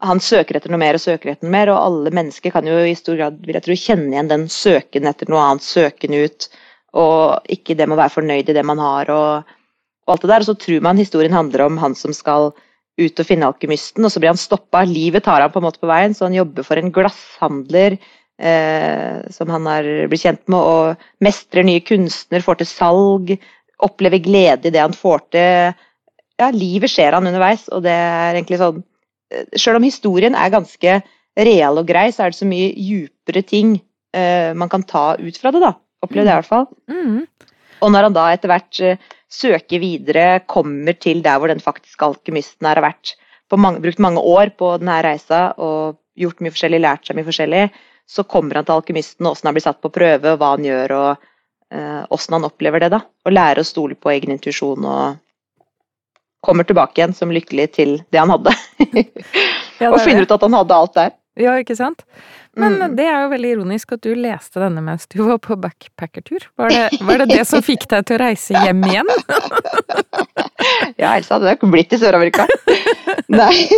Han 0.00 0.20
søker 0.24 0.56
etter 0.56 0.72
noe 0.72 0.80
mer 0.80 0.96
og 0.96 1.02
søker 1.02 1.34
etter 1.34 1.44
noe 1.44 1.52
mer, 1.52 1.70
og 1.72 1.82
alle 1.82 2.12
mennesker 2.16 2.54
kan 2.54 2.66
jo 2.68 2.78
i 2.88 2.96
stor 2.96 3.18
grad 3.18 3.40
vil 3.44 3.58
jeg 3.58 3.66
tro, 3.66 3.76
kjenne 3.76 4.14
igjen 4.14 4.30
den 4.30 4.46
søken 4.52 5.08
etter 5.10 5.28
noe 5.28 5.42
annet, 5.44 5.66
søken 5.66 6.16
ut, 6.16 6.48
og 6.96 7.52
ikke 7.52 7.76
det 7.76 7.86
med 7.86 7.98
å 7.98 8.00
være 8.00 8.14
fornøyd 8.16 8.48
i 8.50 8.56
det 8.56 8.64
man 8.66 8.80
har, 8.80 9.12
og, 9.12 9.52
og 10.08 10.14
alt 10.14 10.24
det 10.24 10.32
der. 10.32 10.44
Og 10.44 10.48
så 10.48 10.56
tror 10.64 10.86
man 10.88 11.00
historien 11.00 11.36
handler 11.36 11.66
om 11.66 11.76
han 11.82 11.96
som 11.98 12.16
skal 12.16 12.50
ut 13.00 13.22
og 13.22 13.28
finne 13.28 13.48
alkymisten, 13.48 14.04
og 14.04 14.12
så 14.12 14.22
blir 14.22 14.32
han 14.32 14.40
stoppa. 14.40 14.82
Livet 14.88 15.24
tar 15.28 15.44
han 15.44 15.52
på 15.52 15.60
en 15.60 15.68
måte 15.68 15.82
på 15.82 15.90
veien, 15.90 16.16
så 16.16 16.26
han 16.26 16.36
jobber 16.36 16.66
for 16.66 16.80
en 16.80 16.92
glasshandler 16.96 17.98
eh, 18.40 19.20
som 19.36 19.52
han 19.52 19.68
har 19.68 19.88
blitt 20.10 20.24
kjent 20.24 20.44
med, 20.48 20.60
og 20.60 21.24
mestrer 21.24 21.66
nye 21.66 21.84
kunstner, 21.84 22.44
får 22.44 22.60
til 22.60 22.70
salg, 22.72 23.34
opplever 23.80 24.20
glede 24.24 24.68
i 24.68 24.74
det 24.74 24.82
han 24.82 24.96
får 24.96 25.24
til. 25.36 25.80
Ja, 26.40 26.48
livet 26.56 26.92
skjer 26.92 27.16
han 27.16 27.28
underveis, 27.28 27.68
og 27.68 27.84
det 27.84 27.92
er 27.92 28.34
egentlig 28.34 28.60
sånn 28.60 28.80
eh, 29.30 29.46
Selv 29.56 29.80
om 29.80 29.86
historien 29.86 30.36
er 30.36 30.52
ganske 30.52 31.00
real 31.38 31.80
og 31.80 31.86
grei, 31.88 32.08
så 32.12 32.26
er 32.26 32.32
det 32.32 32.40
så 32.40 32.48
mye 32.48 32.72
djupere 32.74 33.42
ting 33.46 33.78
eh, 34.16 34.50
man 34.56 34.70
kan 34.72 34.84
ta 34.86 35.14
ut 35.18 35.38
fra 35.40 35.52
det, 35.54 35.62
da. 35.62 35.74
Opplevde 36.04 36.30
jeg 36.30 36.36
i 36.36 36.40
hvert 36.40 36.50
fall. 36.50 36.68
Mm. 36.90 37.50
Og 37.80 37.92
når 37.92 38.08
han 38.08 38.16
da 38.16 38.26
etter 38.34 38.52
hvert 38.52 38.82
eh, 38.84 39.08
søker 39.30 39.82
videre, 39.82 40.42
kommer 40.50 40.96
til 40.98 41.22
der 41.24 41.38
hvor 41.40 41.52
den 41.52 41.62
faktiske 41.62 42.06
alkymisten 42.06 42.66
her 42.68 42.80
har 42.80 42.90
vært, 42.90 43.14
på 43.50 43.58
mange, 43.58 43.82
brukt 43.82 44.02
mange 44.02 44.22
år 44.22 44.52
på 44.58 44.76
denne 44.78 45.00
reisa 45.02 45.50
og 45.58 45.98
gjort 46.20 46.42
mye 46.42 46.54
forskjellig, 46.54 46.82
lært 46.82 47.08
seg 47.08 47.18
mye 47.18 47.26
forskjellig, 47.26 47.64
så 48.10 48.24
kommer 48.26 48.58
han 48.58 48.66
til 48.66 48.76
alkymisten, 48.76 49.26
og 49.26 49.34
åssen 49.36 49.50
han 49.50 49.56
blir 49.56 49.64
satt 49.64 49.80
på 49.82 49.92
prøve, 49.94 50.34
og 50.34 50.40
hva 50.40 50.52
han 50.56 50.66
gjør, 50.66 50.94
og 50.98 51.10
eh, 51.74 52.30
han 52.34 52.46
opplever 52.46 52.82
det. 52.84 52.92
da. 52.94 53.02
Og 53.26 53.34
lærer 53.34 53.62
å 53.62 53.66
stole 53.66 53.98
på 53.98 54.12
egen 54.12 54.34
intuisjon 54.34 54.86
og 54.86 55.20
kommer 56.44 56.64
tilbake 56.68 56.98
igjen 57.00 57.14
som 57.16 57.32
lykkelig 57.34 57.66
til 57.76 57.96
det 58.12 58.20
han 58.22 58.30
hadde. 58.32 58.52
Ja, 58.80 59.02
det 59.80 59.88
og 59.92 60.00
finner 60.04 60.24
ut 60.26 60.34
at 60.36 60.44
han 60.46 60.56
hadde 60.56 60.76
alt 60.82 60.94
der. 60.98 61.16
Ja, 61.40 61.54
ikke 61.62 61.76
sant? 61.78 62.04
Men 62.58 62.74
Mm. 62.80 62.96
det 62.98 63.04
er 63.06 63.20
jo 63.22 63.28
veldig 63.30 63.50
ironisk 63.54 63.92
at 63.94 64.00
du 64.02 64.10
leste 64.18 64.58
denne 64.58 64.82
mens 64.82 65.06
du 65.06 65.20
var 65.22 65.38
på 65.38 65.54
backpackertur. 65.56 66.48
Var 66.58 66.72
det, 66.74 66.98
var 67.06 67.22
det 67.22 67.28
det 67.30 67.44
som 67.46 67.62
fikk 67.62 67.86
deg 67.92 68.08
til 68.08 68.16
å 68.18 68.22
reise 68.24 68.64
hjem 68.66 68.82
igjen? 68.88 69.12
Ja, 71.00 71.14
ellers 71.14 71.30
hadde 71.32 71.46
det 71.46 71.54
ikke 71.56 71.70
blitt 71.72 71.94
i 71.94 71.98
Sør-Amerika. 72.00 72.44
Nei. 73.32 73.68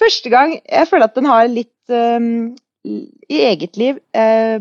Første 0.00 0.28
gang 0.32 0.52
Jeg 0.58 0.88
føler 0.90 1.06
at 1.06 1.14
den 1.16 1.28
har 1.30 1.46
litt 1.48 1.92
um, 1.94 2.26
I 2.84 3.38
eget 3.48 3.78
liv 3.80 4.00
eh, 4.12 4.58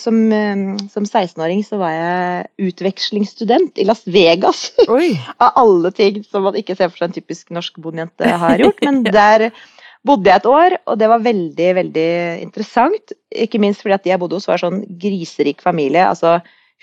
som, 0.00 0.16
um, 0.32 0.64
som 0.88 1.04
16-åring 1.04 1.60
så 1.66 1.78
var 1.80 1.92
jeg 1.92 2.70
utvekslingsstudent 2.70 3.78
i 3.80 3.86
Las 3.88 4.04
Vegas. 4.08 4.70
Av 5.44 5.50
alle 5.60 5.92
ting 5.94 6.22
som 6.24 6.46
man 6.48 6.56
ikke 6.58 6.76
ser 6.78 6.90
for 6.90 7.02
seg 7.02 7.10
en 7.10 7.16
typisk 7.18 7.52
norsk 7.54 7.80
bondejente 7.84 8.30
har 8.44 8.62
gjort. 8.62 8.80
Men 8.86 9.02
der 9.04 9.50
bodde 10.04 10.30
jeg 10.30 10.42
et 10.42 10.48
år, 10.48 10.76
og 10.88 10.98
det 11.00 11.08
var 11.12 11.24
veldig, 11.24 11.70
veldig 11.80 12.10
interessant. 12.44 13.14
Ikke 13.32 13.60
minst 13.60 13.84
fordi 13.84 13.96
at 13.96 14.04
de 14.04 14.12
jeg 14.12 14.22
bodde 14.22 14.40
hos 14.40 14.48
var 14.48 14.60
sånn 14.60 14.82
griserik 15.00 15.64
familie. 15.64 16.04
altså 16.08 16.38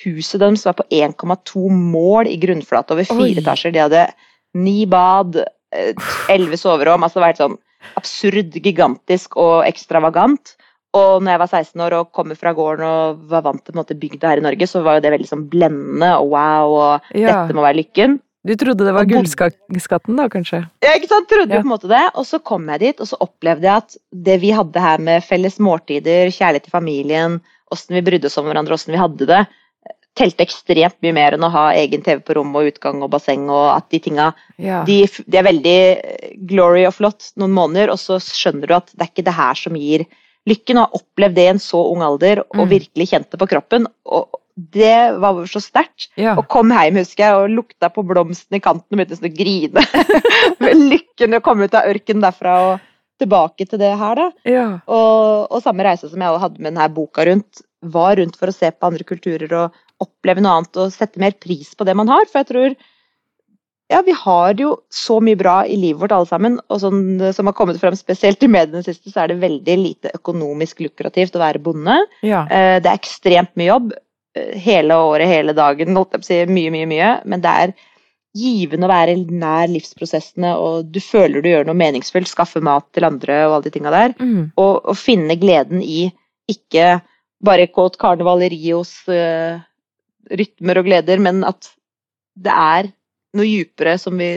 Huset 0.06 0.42
deres 0.42 0.64
var 0.66 0.78
på 0.78 0.88
1,2 0.90 1.68
mål 1.70 2.30
i 2.32 2.38
grunnflate 2.42 2.96
over 2.96 3.06
fire 3.06 3.28
Oi. 3.28 3.42
etasjer. 3.42 3.74
De 3.76 3.84
hadde 3.84 4.06
ni 4.58 4.86
bad, 4.90 5.38
eh, 5.74 5.94
elleve 6.30 6.58
soverom. 6.58 7.04
altså 7.04 7.20
Det 7.20 7.26
var 7.26 7.34
helt 7.34 7.44
sånn 7.44 7.60
absurd, 7.98 8.58
gigantisk 8.62 9.38
og 9.38 9.66
ekstravagant. 9.68 10.56
Og 10.98 11.22
når 11.24 11.32
jeg 11.32 11.40
var 11.40 11.52
16 11.52 11.82
år 11.86 11.94
og 12.02 12.10
kommer 12.12 12.36
fra 12.36 12.52
gården 12.54 12.84
og 12.84 13.22
var 13.32 13.46
vant 13.46 13.62
til 13.64 13.78
måte 13.78 13.96
bygda 13.96 14.28
her 14.34 14.42
i 14.42 14.44
Norge, 14.44 14.68
så 14.68 14.82
var 14.84 14.98
jo 14.98 15.06
det 15.06 15.14
veldig 15.14 15.30
sånn 15.30 15.46
blendende 15.52 16.10
og 16.20 16.34
wow, 16.34 16.74
og 16.76 17.16
Ja. 17.16 17.46
dette 17.46 17.56
må 17.56 17.64
være 17.64 17.80
lykken. 17.80 18.20
Du 18.44 18.56
trodde 18.58 18.84
det 18.84 18.94
var 18.96 19.06
gullskatten 19.06 20.18
da, 20.18 20.26
kanskje? 20.28 20.64
Ja, 20.82 20.96
ikke 20.98 21.08
sant? 21.08 21.30
Trodde 21.30 21.54
Ja. 21.54 21.62
på 21.62 21.68
en 21.70 21.74
måte 21.78 21.88
det. 21.88 22.12
Og 22.16 22.26
så 22.26 22.40
kom 22.44 22.68
jeg 22.68 22.80
dit, 22.80 23.00
og 23.00 23.08
så 23.08 23.16
opplevde 23.22 23.62
jeg 23.70 23.78
at 23.78 23.96
det 24.12 24.40
vi 24.42 24.50
hadde 24.52 24.82
her 24.82 24.98
med 24.98 25.24
felles 25.24 25.60
måltider, 25.60 26.28
kjærlighet 26.34 26.64
til 26.64 26.72
familien, 26.72 27.40
åssen 27.72 27.96
vi 27.96 28.02
brydde 28.02 28.26
oss 28.26 28.38
om 28.38 28.46
hverandre, 28.50 28.74
åssen 28.74 28.92
vi 28.92 28.98
hadde 29.00 29.28
det, 29.30 29.48
telte 30.18 30.44
ekstremt 30.44 30.98
mye 31.02 31.14
mer 31.14 31.34
enn 31.38 31.46
å 31.48 31.52
ha 31.54 31.70
egen 31.72 32.02
TV 32.04 32.20
på 32.20 32.36
rommet 32.36 32.56
og 32.66 32.74
utgang 32.74 33.02
og 33.02 33.12
basseng, 33.12 33.46
og 33.50 33.78
at 33.78 33.88
de 33.92 34.00
tinga 34.00 34.34
Ja. 34.58 34.84
de, 34.84 35.06
de 35.08 35.38
er 35.38 35.44
veldig 35.44 35.80
eh, 36.04 36.34
glory 36.50 36.86
og 36.86 36.94
flott 36.98 37.32
noen 37.38 37.54
måneder, 37.56 37.90
og 37.94 37.98
så 38.02 38.18
skjønner 38.20 38.68
du 38.68 38.74
at 38.76 38.88
det 38.92 39.06
er 39.06 39.12
ikke 39.14 39.24
det 39.30 39.34
her 39.38 39.54
som 39.56 39.74
gir 39.80 40.06
lykken. 40.50 40.78
Å 40.82 40.86
ha 40.88 41.00
opplevd 41.02 41.36
det 41.38 41.46
i 41.48 41.52
en 41.54 41.60
så 41.62 41.82
ung 41.92 42.02
alder, 42.06 42.44
og 42.50 42.64
Mm. 42.66 42.70
virkelig 42.70 43.10
kjent 43.12 43.30
det 43.32 43.40
på 43.40 43.48
kroppen. 43.50 43.88
og 44.06 44.30
det 44.72 45.18
var 45.18 45.34
så 45.48 45.62
sterkt. 45.64 46.10
ja. 46.18 46.36
Og 46.38 46.48
kom 46.52 46.70
hjem, 46.70 46.98
husker 47.00 47.24
jeg, 47.24 47.36
og 47.36 47.50
lukta 47.50 47.90
på 47.90 48.04
blomsten 48.06 48.58
i 48.58 48.60
kanten 48.60 48.92
og 48.92 48.98
begynte 49.00 49.16
sånn 49.18 49.32
å 49.32 49.38
grine. 49.38 49.82
Med 50.60 50.76
Lykken 50.92 51.34
å 51.38 51.42
komme 51.42 51.66
ut 51.66 51.74
av 51.74 51.88
ørkenen 51.88 52.22
derfra 52.22 52.56
og 52.74 52.80
tilbake 53.22 53.66
til 53.70 53.80
det 53.80 53.94
her, 53.98 54.16
da. 54.16 54.32
ja. 54.50 54.66
Og, 54.88 55.48
og 55.52 55.62
samme 55.64 55.84
reise 55.86 56.10
som 56.10 56.20
jeg 56.20 56.40
hadde 56.44 56.60
med 56.60 56.74
denne 56.74 56.90
boka 56.94 57.26
rundt, 57.26 57.62
var 57.82 58.18
rundt 58.18 58.36
for 58.38 58.48
å 58.52 58.54
se 58.54 58.70
på 58.72 58.88
andre 58.92 59.04
kulturer 59.08 59.52
og 59.58 59.72
oppleve 60.02 60.42
noe 60.42 60.58
annet 60.60 60.78
og 60.78 60.92
sette 60.94 61.18
mer 61.22 61.32
pris 61.40 61.74
på 61.78 61.86
det 61.86 61.96
man 61.96 62.10
har. 62.12 62.26
For 62.30 62.42
jeg 62.42 62.50
tror 62.52 62.76
ja, 63.92 64.00
vi 64.06 64.14
har 64.16 64.56
jo 64.60 64.72
så 64.94 65.18
mye 65.24 65.38
bra 65.40 65.58
i 65.68 65.76
livet 65.76 66.00
vårt 66.02 66.14
alle 66.16 66.30
sammen, 66.30 66.58
og 66.72 66.80
sånn 66.80 67.20
som 67.36 67.50
har 67.50 67.56
kommet 67.58 67.80
frem 67.82 67.98
spesielt 68.00 68.44
i 68.44 68.50
mediene 68.52 68.84
siste, 68.86 69.12
så 69.12 69.26
er 69.26 69.34
det 69.34 69.42
veldig 69.42 69.76
lite 69.82 70.14
økonomisk 70.16 70.80
lukrativt 70.86 71.36
å 71.36 71.44
være 71.44 71.62
bonde. 71.64 71.98
ja. 72.24 72.46
Eh, 72.48 72.80
Det 72.80 72.88
er 72.90 72.98
ekstremt 72.98 73.52
mye 73.60 73.68
jobb 73.68 73.94
eh, 74.38 74.54
hele 74.64 74.96
året, 74.96 75.28
hele 75.28 75.56
dagen, 75.58 75.96
holdt 75.98 76.16
jeg 76.20 76.28
si. 76.28 76.40
Mye, 76.48 76.72
mye, 76.72 76.88
mye. 76.88 77.10
Men 77.26 77.44
det 77.44 77.56
er 77.66 77.74
givende 78.38 78.88
å 78.88 78.92
være 78.94 79.18
nær 79.28 79.68
livsprosessene, 79.68 80.54
og 80.56 80.88
du 80.88 81.02
føler 81.04 81.44
du 81.44 81.50
gjør 81.52 81.68
noe 81.68 81.76
meningsfullt, 81.76 82.32
skaffe 82.32 82.62
mat 82.64 82.88
til 82.96 83.04
andre 83.04 83.42
og 83.50 83.58
alle 83.58 83.68
de 83.68 83.74
tinga 83.76 83.92
der. 83.92 84.16
Mm. 84.22 84.54
Og, 84.56 84.86
og 84.88 84.96
finne 84.96 85.36
gleden 85.42 85.84
i 85.84 86.06
ikke 86.52 87.02
bare 87.44 87.68
kåt 87.68 87.98
karneval 88.00 88.44
i 88.46 88.50
Rios 88.54 88.96
eh, 89.12 89.60
rytmer 90.32 90.80
og 90.80 90.88
gleder, 90.88 91.20
men 91.20 91.44
at 91.44 91.74
det 92.40 92.56
er 92.56 92.92
noe 93.38 93.48
djupere 93.48 93.98
som 94.02 94.18
vi 94.20 94.32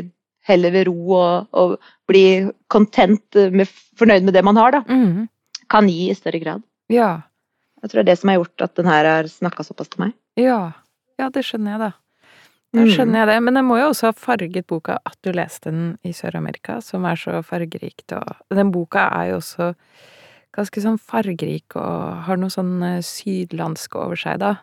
heller 0.45 0.71
vil 0.75 0.85
ro 0.91 1.15
og, 1.17 1.49
og 1.57 1.77
bli 2.11 2.25
content, 2.69 3.25
med, 3.51 3.67
fornøyd 3.99 4.27
med 4.27 4.35
det 4.37 4.43
man 4.45 4.59
har, 4.61 4.77
da. 4.77 4.83
Mm. 4.89 5.27
Kan 5.73 5.89
gi 5.89 6.11
i 6.11 6.15
større 6.19 6.41
grad. 6.43 6.63
Ja. 6.93 7.23
Jeg 7.83 7.91
tror 7.91 8.01
det 8.03 8.05
er 8.05 8.11
det 8.13 8.19
som 8.21 8.29
har 8.33 8.39
gjort 8.43 8.65
at 8.67 8.75
den 8.77 8.87
her 8.93 9.09
har 9.09 9.29
snakka 9.33 9.65
såpass 9.65 9.89
til 9.93 10.05
meg. 10.05 10.13
Ja. 10.41 10.73
Ja, 11.19 11.31
det 11.33 11.45
skjønner 11.49 11.75
jeg, 11.77 11.81
da. 11.87 11.91
Da 12.75 12.83
Mm. 12.83 12.91
skjønner 12.91 13.21
jeg 13.23 13.29
det. 13.31 13.39
Men 13.47 13.55
det 13.55 13.63
må 13.65 13.77
jo 13.79 13.89
også 13.93 14.09
ha 14.11 14.13
farget 14.19 14.67
boka 14.67 14.99
at 15.07 15.17
du 15.23 15.31
leste 15.33 15.71
den 15.71 15.97
i 16.05 16.11
Sør-Amerika, 16.13 16.81
som 16.83 17.05
er 17.07 17.15
så 17.17 17.39
fargerikt, 17.47 18.13
og 18.13 18.57
den 18.57 18.73
boka 18.75 19.05
er 19.15 19.31
jo 19.31 19.37
også 19.39 19.69
ganske 20.55 20.83
sånn 20.83 20.99
fargerik 20.99 21.77
og 21.79 22.25
har 22.27 22.37
noe 22.37 22.51
sånn 22.53 22.83
eh, 22.83 22.99
sydlandsk 23.01 23.95
over 23.97 24.17
seg, 24.19 24.41
da. 24.43 24.57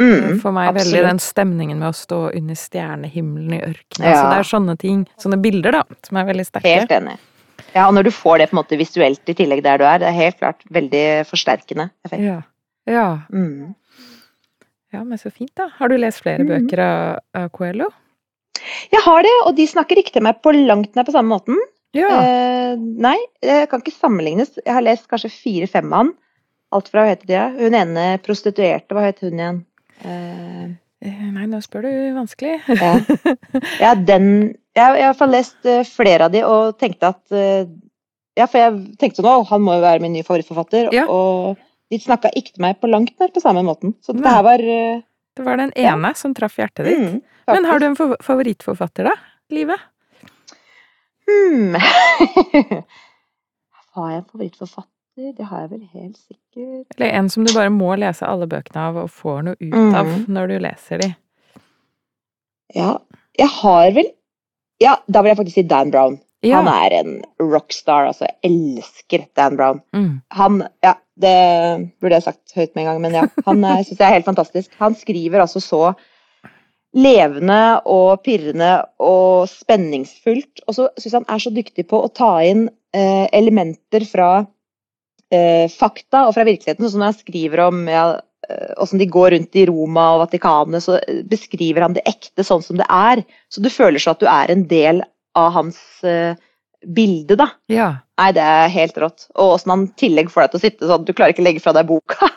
Mm, 0.00 0.38
For 0.40 0.54
meg 0.56 0.72
veldig 0.76 1.02
den 1.04 1.20
stemningen 1.20 1.80
med 1.82 1.90
å 1.90 1.96
stå 1.96 2.20
under 2.32 2.56
stjernehimmelen 2.58 3.58
i 3.58 3.60
ørkenen. 3.66 4.06
Ja. 4.08 4.14
Så 4.16 4.30
det 4.30 4.38
er 4.38 4.48
sånne 4.48 4.76
ting, 4.80 5.04
sånne 5.20 5.38
bilder, 5.42 5.82
da, 5.82 6.00
som 6.06 6.18
er 6.20 6.30
veldig 6.30 6.46
sterke. 6.48 6.72
Helt 6.80 6.94
enig. 6.96 7.18
Ja, 7.72 7.86
og 7.86 7.94
når 7.96 8.08
du 8.08 8.12
får 8.14 8.40
det 8.40 8.48
på 8.50 8.56
en 8.56 8.62
måte 8.62 8.78
visuelt 8.80 9.28
i 9.28 9.36
tillegg 9.36 9.62
der 9.64 9.80
du 9.80 9.84
er, 9.88 10.00
det 10.00 10.08
er 10.08 10.16
helt 10.16 10.38
klart 10.40 10.64
veldig 10.72 11.04
forsterkende 11.28 11.90
effekt. 12.06 12.24
Ja. 12.24 12.40
Ja. 12.88 13.08
Mm. 13.32 13.74
ja, 14.92 15.04
men 15.04 15.20
så 15.20 15.30
fint, 15.30 15.52
da. 15.56 15.68
Har 15.78 15.92
du 15.92 15.96
lest 16.00 16.24
flere 16.24 16.42
mm. 16.42 16.50
bøker 16.50 16.82
av, 16.82 17.20
av 17.38 17.52
Coelho? 17.54 17.92
Jeg 18.92 19.02
har 19.04 19.22
det, 19.24 19.36
og 19.46 19.54
de 19.58 19.68
snakker 19.68 20.00
ikke 20.00 20.16
til 20.16 20.24
meg 20.26 20.40
på 20.44 20.54
langt 20.56 20.96
nær 20.96 21.06
på 21.06 21.14
samme 21.14 21.34
måten. 21.34 21.60
Ja. 21.96 22.08
Eh, 22.24 22.74
nei, 22.78 23.16
det 23.44 23.66
kan 23.70 23.82
ikke 23.82 23.94
sammenlignes. 23.94 24.54
Jeg 24.62 24.72
har 24.72 24.84
lest 24.84 25.08
kanskje 25.10 25.32
fire-fem 25.34 25.92
av 25.92 26.04
han. 26.04 26.12
Alt 26.72 26.88
fra 26.88 27.04
hva 27.04 27.12
heter 27.12 27.28
de? 27.28 27.40
Hun 27.60 27.76
ene 27.76 28.06
prostituerte, 28.24 28.96
hva 28.96 29.04
het 29.04 29.20
hun 29.24 29.36
igjen? 29.36 29.60
Eh, 30.04 30.70
Eh, 31.02 31.22
Nei, 31.34 31.48
nå 31.50 31.58
spør 31.64 31.82
du 31.82 31.94
vanskelig. 32.14 32.60
ja. 32.78 32.92
ja, 33.82 33.88
den 33.98 34.52
Jeg 34.70 34.84
har 34.84 34.94
i 34.94 35.00
hvert 35.02 35.18
fall 35.18 35.32
lest 35.34 35.66
eh, 35.66 35.80
flere 35.82 36.28
av 36.28 36.30
de 36.30 36.44
og 36.46 36.76
tenkte 36.78 37.08
at 37.10 37.32
Ja, 38.38 38.46
for 38.46 38.60
jeg 38.60 38.76
tenkte 39.00 39.24
nå, 39.26 39.32
han 39.48 39.64
må 39.66 39.74
jo 39.74 39.82
være 39.82 39.98
min 40.04 40.12
nye 40.14 40.22
favorittforfatter. 40.22 40.92
Ja. 40.94 41.08
Og 41.10 41.58
de 41.90 41.98
snakka 41.98 42.30
ikke 42.38 42.54
til 42.54 42.62
meg 42.62 42.78
på 42.80 42.86
langt 42.88 43.18
nær 43.18 43.32
på 43.34 43.42
samme 43.42 43.64
måten. 43.66 43.96
Så 44.00 44.14
det 44.14 44.22
her 44.30 44.44
var 44.46 44.62
Det 44.62 45.42
var 45.44 45.56
den 45.58 45.72
Ja. 45.74 45.96
ene 45.96 46.14
som 46.14 46.34
traff 46.38 46.54
hjertet 46.56 46.86
ditt. 46.86 47.02
mm, 47.02 47.18
Men 47.50 47.64
har 47.66 47.80
du 47.82 47.86
en 47.90 47.98
favorittforfatter, 48.22 49.10
da? 49.10 49.16
Livet? 49.50 49.80
Hmm. 51.26 51.74
Har 53.92 54.08
jeg 54.10 54.22
en 54.22 54.28
favorittforfatter? 54.30 54.91
Det 55.16 55.44
har 55.44 55.60
jeg 55.66 55.70
vel 55.70 55.82
helt 55.92 56.16
sikkert. 56.16 56.86
Eller 56.96 57.12
en 57.18 57.28
som 57.28 57.44
du 57.44 57.52
bare 57.52 57.68
må 57.70 57.90
lese 58.00 58.24
alle 58.24 58.46
bøkene 58.48 58.80
av 58.88 58.96
og 59.02 59.10
får 59.12 59.42
noe 59.44 59.56
ut 59.60 59.74
Mm. 59.76 59.94
av 59.94 60.06
når 60.28 60.48
du 60.48 60.58
leser 60.64 60.98
de? 61.02 61.10
Ja, 62.74 62.98
jeg 63.38 63.48
har 63.60 63.90
vel 63.92 64.08
Ja, 64.80 64.96
da 65.06 65.20
vil 65.22 65.28
jeg 65.30 65.36
faktisk 65.38 65.54
si 65.54 65.62
Dan 65.62 65.90
Brown. 65.92 66.16
Ja. 66.42 66.56
Han 66.62 66.66
er 66.72 66.90
en 66.96 67.10
rockstar, 67.38 68.08
altså. 68.08 68.26
Jeg 68.26 68.50
elsker 68.50 69.26
Dan 69.36 69.56
Brown. 69.56 69.82
Mm. 69.94 70.22
Han 70.32 70.62
Ja, 70.82 70.94
det 71.20 71.92
burde 72.00 72.16
jeg 72.16 72.22
sagt 72.24 72.52
høyt 72.56 72.74
med 72.74 72.82
en 72.82 72.88
gang, 72.90 73.00
men 73.04 73.12
ja. 73.14 73.26
Han 73.46 73.62
syns 73.84 73.98
jeg 74.00 74.08
er 74.08 74.14
helt 74.16 74.24
fantastisk. 74.26 74.72
Han 74.80 74.94
skriver 74.98 75.40
altså 75.44 75.60
så 75.62 75.94
levende 76.94 77.80
og 77.86 78.22
pirrende 78.24 78.72
og 78.98 79.46
spenningsfullt. 79.48 80.64
Og 80.66 80.74
så 80.74 80.88
syns 80.98 81.12
han 81.20 81.28
er 81.28 81.38
så 81.38 81.52
dyktig 81.54 81.86
på 81.88 82.00
å 82.04 82.10
ta 82.12 82.32
inn 82.44 82.66
eh, 82.92 83.28
elementer 83.32 84.04
fra 84.08 84.32
eh, 85.32 85.70
fakta 85.72 86.26
og 86.28 86.36
fra 86.36 86.46
virkeligheten. 86.48 86.84
Sånn 86.84 86.98
som 86.98 87.06
han 87.06 87.16
skriver 87.16 87.64
om 87.66 87.82
ja, 87.90 88.04
eh, 88.48 88.70
åssen 88.82 89.00
de 89.02 89.08
går 89.10 89.32
rundt 89.36 89.58
i 89.58 89.66
Roma 89.70 90.08
og 90.16 90.24
Vatikanet, 90.26 90.84
så 90.84 90.98
eh, 91.00 91.22
beskriver 91.28 91.86
han 91.86 91.96
det 91.96 92.06
ekte 92.08 92.46
sånn 92.46 92.64
som 92.64 92.80
det 92.80 92.88
er. 92.88 93.24
Så 93.52 93.64
du 93.64 93.70
føler 93.72 94.02
så 94.02 94.16
at 94.16 94.22
du 94.22 94.28
er 94.30 94.52
en 94.52 94.66
del 94.70 95.02
av 95.38 95.52
hans 95.56 95.78
eh, 96.04 96.34
bilde, 96.82 97.38
da. 97.38 97.48
Ja. 97.72 97.88
Nei, 98.20 98.32
det 98.36 98.44
er 98.44 98.74
helt 98.74 98.98
rått. 99.00 99.28
Og 99.36 99.56
åssen 99.56 99.72
han 99.74 99.86
i 99.88 99.96
tillegg 99.98 100.30
får 100.32 100.44
deg 100.44 100.52
til 100.52 100.60
å 100.60 100.66
sitte 100.66 100.90
sånn, 100.90 101.06
du 101.06 101.14
klarer 101.14 101.34
ikke 101.34 101.44
å 101.44 101.48
legge 101.48 101.64
fra 101.64 101.74
deg 101.76 101.88
boka. 101.88 102.28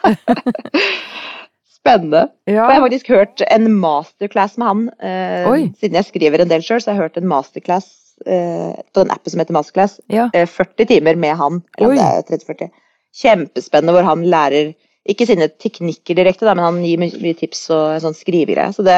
Spennende. 1.76 2.24
Ja. 2.50 2.64
jeg 2.64 2.80
har 2.80 2.82
faktisk 2.82 3.12
hørt 3.14 3.44
en 3.46 3.68
masterclass 3.78 4.56
med 4.58 4.70
han. 4.72 4.88
Eh, 5.06 5.52
siden 5.78 6.00
jeg 6.00 6.08
skriver 6.08 6.42
en 6.42 6.50
del 6.50 6.64
sjøl, 6.66 6.82
så 6.82 6.92
har 6.92 6.98
jeg 6.98 7.04
hørt 7.04 7.20
en 7.22 7.30
masterclass 7.30 7.92
eh, 8.26 8.74
på 8.94 9.04
den 9.04 9.14
appen 9.14 9.34
som 9.34 9.44
heter 9.44 9.54
Masterclass. 9.54 10.00
Ja. 10.10 10.30
Eh, 10.34 10.48
40 10.50 10.90
timer 10.90 11.20
med 11.20 11.38
han. 11.38 11.62
Eller 11.78 11.94
Oi. 11.94 12.00
det 12.00 12.08
er 12.08 12.42
30-40. 12.42 12.72
Kjempespennende, 13.16 13.94
hvor 13.96 14.08
han 14.08 14.26
lærer 14.28 14.74
ikke 15.08 15.28
sine 15.30 15.48
teknikker 15.62 16.18
direkte, 16.18 16.48
da, 16.48 16.56
men 16.58 16.66
han 16.66 16.80
gir 16.84 16.98
mye, 17.00 17.14
mye 17.22 17.38
tips 17.38 17.68
og 17.70 17.84
en 17.94 18.04
sånn 18.08 18.18
skrivegreie. 18.18 18.74
Så 18.74 18.84
det 18.84 18.96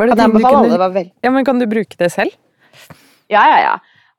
det 0.00 0.08
kan 0.08 0.16
jeg 0.16 0.30
anbefale 0.30 0.62
alle. 0.64 0.78
var 0.80 0.94
vel... 0.94 1.10
Ja, 1.22 1.30
men 1.34 1.44
kan 1.44 1.60
du 1.60 1.66
bruke 1.68 1.98
det 2.00 2.08
selv? 2.14 2.32
Ja, 3.30 3.42
ja, 3.52 3.58
ja. 3.66 3.74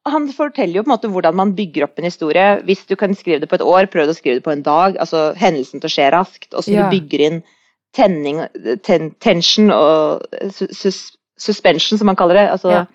Han 0.09 0.27
forteller 0.33 0.79
jo 0.79 0.83
på 0.85 0.89
en 0.91 0.95
måte 0.95 1.09
hvordan 1.13 1.35
man 1.37 1.55
bygger 1.57 1.87
opp 1.87 1.97
en 1.99 2.07
historie. 2.07 2.45
Hvis 2.65 2.85
du 2.89 2.95
kan 2.95 3.13
skrive 3.17 3.41
det 3.41 3.49
på 3.49 3.57
et 3.57 3.65
år, 3.65 3.89
prøv 3.91 4.09
å 4.09 4.15
skrive 4.17 4.39
det 4.39 4.45
på 4.45 4.53
en 4.53 4.63
dag. 4.65 4.97
altså 5.01 5.33
Hendelsen 5.37 5.81
til 5.81 5.89
å 5.89 5.93
skje 5.93 6.11
raskt. 6.13 6.53
Og 6.53 6.63
så 6.63 6.73
Ja. 6.73 6.85
du 6.89 6.95
bygger 6.99 7.25
inn 7.25 7.43
tenning, 7.93 8.45
ten, 8.85 9.11
tension 9.19 9.71
og 9.71 10.23
sus, 10.53 11.17
suspension, 11.37 11.97
som 11.97 12.05
man 12.05 12.15
kaller 12.15 12.35
det. 12.39 12.47
Altså, 12.49 12.69
Ja. 12.71 12.85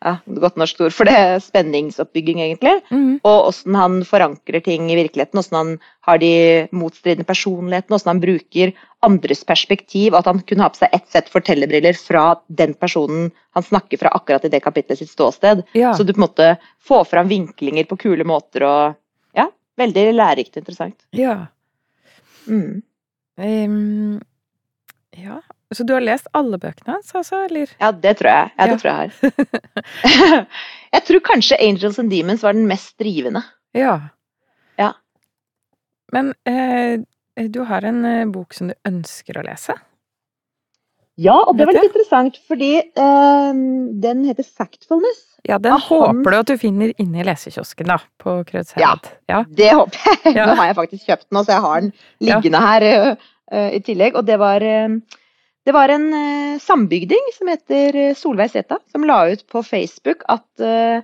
Ja. 0.00 0.14
Godt 0.24 0.56
norsk 0.56 0.78
ord 0.80 0.94
for 0.96 1.08
det. 1.08 1.42
Spenningsoppbygging, 1.44 2.38
egentlig. 2.40 2.78
Mm. 2.88 3.18
Og 3.20 3.50
åssen 3.50 3.76
han 3.76 3.98
forankrer 4.08 4.62
ting 4.64 4.88
i 4.88 4.96
virkeligheten. 4.96 5.40
Åssen 5.42 5.58
han 5.58 5.72
har 6.08 6.20
de 6.22 6.30
motstridende 6.72 7.28
personlighetene. 7.28 7.98
Åssen 7.98 8.14
han 8.14 8.22
bruker 8.22 8.72
andres 9.04 9.44
perspektiv. 9.44 10.16
At 10.16 10.30
han 10.30 10.40
kunne 10.40 10.64
ha 10.64 10.72
på 10.72 10.80
seg 10.80 10.96
ett 10.96 11.08
sett 11.12 11.28
fortellerbriller 11.32 11.98
fra 12.00 12.24
den 12.48 12.72
personen 12.80 13.28
han 13.56 13.66
snakker 13.66 14.00
fra 14.00 14.14
akkurat 14.16 14.48
i 14.48 14.52
det 14.52 14.62
kapitlet 14.64 15.02
sitt 15.02 15.12
ståsted. 15.12 15.66
Ja. 15.76 15.92
Så 15.92 16.08
du 16.08 16.14
på 16.14 16.22
en 16.22 16.28
måte 16.28 16.50
får 16.88 17.04
fram 17.12 17.28
vinklinger 17.28 17.84
på 17.90 18.00
kule 18.08 18.24
måter 18.24 18.66
og 18.68 18.98
Ja, 19.36 19.50
veldig 19.78 20.10
lærerikt 20.16 20.56
og 20.56 20.64
interessant. 20.64 21.04
ja. 21.12 21.46
Mm. 22.48 22.82
Um, 23.36 24.20
ja. 25.16 25.42
Så 25.74 25.84
du 25.86 25.92
har 25.94 26.02
lest 26.02 26.26
alle 26.34 26.58
bøkene 26.58 26.96
hans, 26.96 27.12
altså, 27.14 27.44
eller? 27.46 27.70
Ja, 27.78 27.92
det 27.92 28.16
tror 28.18 28.30
jeg. 28.30 28.50
Ja, 28.58 28.66
Ja. 28.66 28.76
tror 28.76 28.90
jeg 28.90 28.96
har. 29.20 30.46
jeg 30.96 31.04
tror 31.06 31.20
kanskje 31.28 31.58
Angels 31.62 31.98
and 32.02 32.10
Demons 32.10 32.42
var 32.42 32.56
den 32.58 32.66
mest 32.70 32.96
drivende. 32.98 33.42
Ja. 33.78 34.00
Ja. 34.80 34.92
Men 36.12 36.32
eh, 36.48 36.98
du 37.54 37.60
har 37.68 37.86
en 37.86 38.02
eh, 38.04 38.24
bok 38.26 38.52
som 38.56 38.72
du 38.72 38.74
ønsker 38.88 39.38
å 39.38 39.46
lese? 39.46 39.76
Ja, 41.20 41.34
og 41.44 41.56
det 41.58 41.66
var 41.68 41.76
litt 41.76 41.90
interessant, 41.90 42.38
fordi 42.48 42.70
eh, 42.80 43.50
den 44.02 44.22
heter 44.26 44.46
Factfulness. 44.46 45.26
Ja, 45.46 45.58
den 45.60 45.72
Ah, 45.76 45.80
håper 45.86 46.32
du 46.32 46.36
at 46.38 46.48
du 46.50 46.56
finner 46.60 46.90
inne 47.00 47.20
i 47.22 47.26
lesekiosken, 47.28 47.88
da, 47.92 47.98
på 48.20 48.38
Krødsherad. 48.48 49.06
Ja. 49.30 49.42
Det 49.48 49.70
håper 49.76 50.00
jeg. 50.02 50.34
Ja. 50.36 50.46
Nå 50.50 50.56
har 50.58 50.70
jeg 50.72 50.76
faktisk 50.82 51.06
kjøpt 51.12 51.26
den, 51.30 51.44
så 51.44 51.54
jeg 51.54 51.64
har 51.64 51.80
den 51.86 51.92
liggende 52.26 52.60
her 52.64 52.86
uh, 52.90 53.26
uh, 53.54 53.68
i 53.76 53.80
tillegg. 53.84 54.16
Og 54.20 54.26
det 54.28 54.36
var, 54.40 54.64
eh, 54.64 54.96
det 55.66 55.72
var 55.76 55.88
en 55.92 56.06
uh, 56.14 56.58
sambygding 56.62 57.26
som 57.36 57.48
heter 57.52 57.96
eh, 57.96 58.14
Solveig 58.16 58.50
Zeta, 58.50 58.78
som 58.92 59.04
la 59.04 59.18
ut 59.32 59.42
på 59.52 59.62
Facebook 59.66 60.22
at 60.28 60.46
uh, 60.64 61.02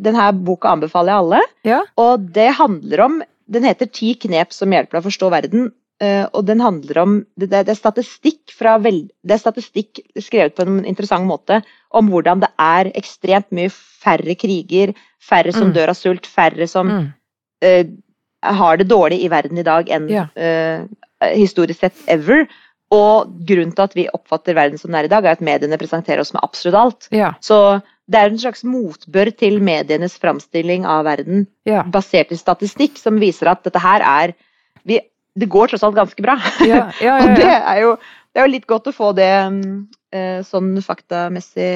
denne 0.00 0.28
boka 0.44 0.68
anbefaler 0.72 1.12
jeg 1.12 1.24
alle. 1.24 1.40
Ja. 1.68 1.80
Og 2.00 2.24
det 2.34 2.48
handler 2.58 3.00
om 3.06 3.18
Den 3.48 3.64
heter 3.64 3.88
Ti 3.88 4.10
knep 4.20 4.52
som 4.52 4.72
hjelper 4.72 4.98
deg 4.98 5.04
å 5.04 5.08
forstå 5.08 5.28
verden. 5.32 5.68
Uh, 6.02 6.26
og 6.36 6.44
den 6.46 6.60
handler 6.60 6.98
om 7.02 7.14
det, 7.36 7.48
det, 7.50 7.62
det 7.66 7.72
er 7.74 7.78
statistikk 7.80 8.52
fra 8.54 8.76
vel, 8.78 9.08
Det 9.24 9.34
er 9.34 9.40
statistikk 9.42 9.98
skrevet 10.22 10.54
på 10.54 10.62
en 10.66 10.84
interessant 10.86 11.26
måte 11.26 11.62
om 11.96 12.08
hvordan 12.12 12.44
det 12.44 12.50
er 12.60 12.90
ekstremt 13.00 13.48
mye 13.56 13.72
færre 13.72 14.36
kriger, 14.38 14.92
færre 15.18 15.52
som 15.52 15.68
Mm. 15.70 15.74
dør 15.74 15.90
av 15.94 15.98
sult, 15.98 16.26
færre 16.28 16.68
som 16.70 16.88
Mm. 16.92 17.08
uh, 17.64 17.84
har 18.44 18.76
det 18.78 18.86
dårlig 18.88 19.24
i 19.24 19.28
verden 19.32 19.58
i 19.58 19.66
dag 19.66 19.88
enn 19.90 20.08
Ja. 20.08 20.28
uh, 20.38 20.86
historisk 21.34 21.80
sett 21.80 21.96
ever. 22.06 22.46
Og 22.94 23.32
grunnen 23.48 23.74
til 23.76 23.84
at 23.84 23.96
vi 23.96 24.06
oppfatter 24.16 24.56
verden 24.56 24.80
som 24.80 24.92
den 24.92 25.00
er 25.02 25.08
i 25.08 25.12
dag, 25.12 25.26
er 25.26 25.36
at 25.36 25.44
mediene 25.44 25.76
presenterer 25.80 26.22
oss 26.22 26.32
med 26.32 26.44
absolutt 26.46 26.78
alt. 26.80 27.08
Ja. 27.12 27.34
Så 27.44 27.80
det 28.08 28.20
er 28.20 28.30
en 28.30 28.40
slags 28.40 28.64
motbør 28.64 29.28
til 29.36 29.58
medienes 29.60 30.16
framstilling 30.20 30.86
av 30.88 31.04
verden 31.04 31.46
Ja. 31.68 31.82
basert 31.84 32.32
i 32.32 32.40
statistikk, 32.40 32.96
som 32.96 33.20
viser 33.20 33.52
at 33.52 33.64
dette 33.64 33.82
her 33.82 34.00
er 34.00 34.34
vi, 34.88 35.00
Det 35.38 35.46
går 35.48 35.68
tross 35.68 35.84
alt 35.84 35.94
ganske 35.94 36.22
bra. 36.22 36.34
Ja, 36.66 36.88
ja, 37.04 37.18
Og 37.22 37.36
det 37.36 37.52
er 37.52 37.82
jo 37.84 37.98
det 38.32 38.42
er 38.44 38.46
jo 38.46 38.54
litt 38.54 38.68
godt 38.70 38.88
å 38.90 38.94
få 38.94 39.12
det 39.16 39.32
eh, 40.14 40.40
sånn 40.46 40.76
faktamessig 40.84 41.70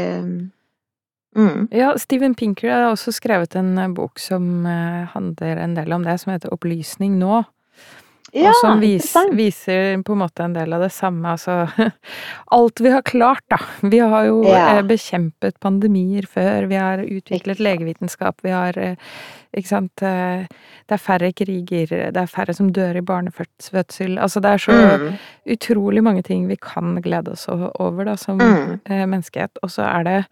mm. 1.35 1.73
ja, 1.75 1.89
Steven 1.99 2.37
Pinker 2.39 2.71
har 2.71 2.91
også 2.93 3.15
skrevet 3.17 3.57
en 3.59 3.73
eh, 3.83 3.91
bok 3.91 4.23
som 4.23 4.67
eh, 4.69 5.09
handler 5.11 5.63
en 5.65 5.75
del 5.75 5.97
om 5.97 6.05
det, 6.07 6.19
som 6.23 6.31
heter 6.31 6.53
Opplysning 6.55 7.17
nå. 7.19 7.43
Ja, 8.33 8.49
og 8.49 8.55
som 8.63 8.79
vis, 8.81 9.11
viser 9.37 9.99
på 10.03 10.15
en 10.15 10.23
måte 10.23 10.41
en 10.47 10.55
del 10.57 10.73
av 10.73 10.81
det 10.81 10.93
samme. 10.95 11.35
Altså 11.35 11.67
alt 12.57 12.81
vi 12.81 12.91
har 12.95 13.03
klart, 13.05 13.45
da. 13.53 13.59
Vi 13.83 13.99
har 14.01 14.25
jo 14.31 14.39
Ja. 14.49 14.79
eh, 14.79 14.83
bekjempet 14.89 15.59
pandemier 15.61 16.25
før, 16.27 16.67
vi 16.71 16.79
har 16.81 16.99
utviklet 17.05 17.61
legevitenskap, 17.61 18.41
vi 18.43 18.51
har 18.51 18.79
eh, 18.79 18.97
Ikke 19.55 19.69
sant. 19.69 20.01
eh, 20.03 20.47
Det 20.89 20.95
er 20.97 21.03
færre 21.05 21.29
kriger, 21.37 21.87
det 22.13 22.17
er 22.17 22.27
færre 22.27 22.55
som 22.57 22.71
dør 22.73 22.97
i 22.97 23.01
barnefødsel. 23.05 24.17
Altså 24.19 24.41
det 24.41 24.51
er 24.51 24.59
så 24.59 24.73
Mm. 24.99 25.19
utrolig 25.47 26.03
mange 26.03 26.23
ting 26.25 26.49
vi 26.49 26.57
kan 26.57 27.03
glede 27.03 27.33
oss 27.33 27.47
over 27.49 28.05
da, 28.05 28.15
som 28.17 28.39
Mm. 28.39 28.81
eh, 28.87 29.05
menneskehet. 29.07 29.51
Og 29.63 29.69
så 29.71 29.83
er 29.85 30.05
det 30.05 30.27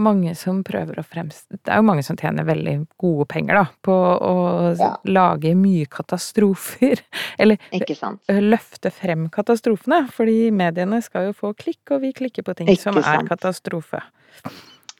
mange 0.00 0.34
som 0.38 0.62
prøver 0.64 0.98
å 0.98 1.04
fremstille 1.04 1.58
Det 1.62 1.72
er 1.72 1.80
jo 1.82 1.84
mange 1.86 2.02
som 2.06 2.16
tjener 2.16 2.46
veldig 2.48 2.74
gode 3.00 3.26
penger 3.28 3.58
da, 3.60 3.64
på 3.84 3.92
å 3.92 4.34
Ja. 4.78 4.96
lage 5.04 5.54
mye 5.54 5.86
katastrofer. 5.86 7.02
Eller 7.38 7.58
sant. 7.94 8.20
løfte 8.28 8.90
frem 8.90 9.28
katastrofene. 9.28 10.08
Fordi 10.10 10.50
mediene 10.50 11.02
skal 11.02 11.26
jo 11.30 11.32
få 11.32 11.52
klikk, 11.54 11.82
og 11.90 12.00
vi 12.00 12.12
klikker 12.12 12.42
på 12.42 12.54
ting 12.56 12.68
Ikke 12.68 12.82
som 12.88 12.96
er 12.96 13.26
katastrofe. 13.28 14.00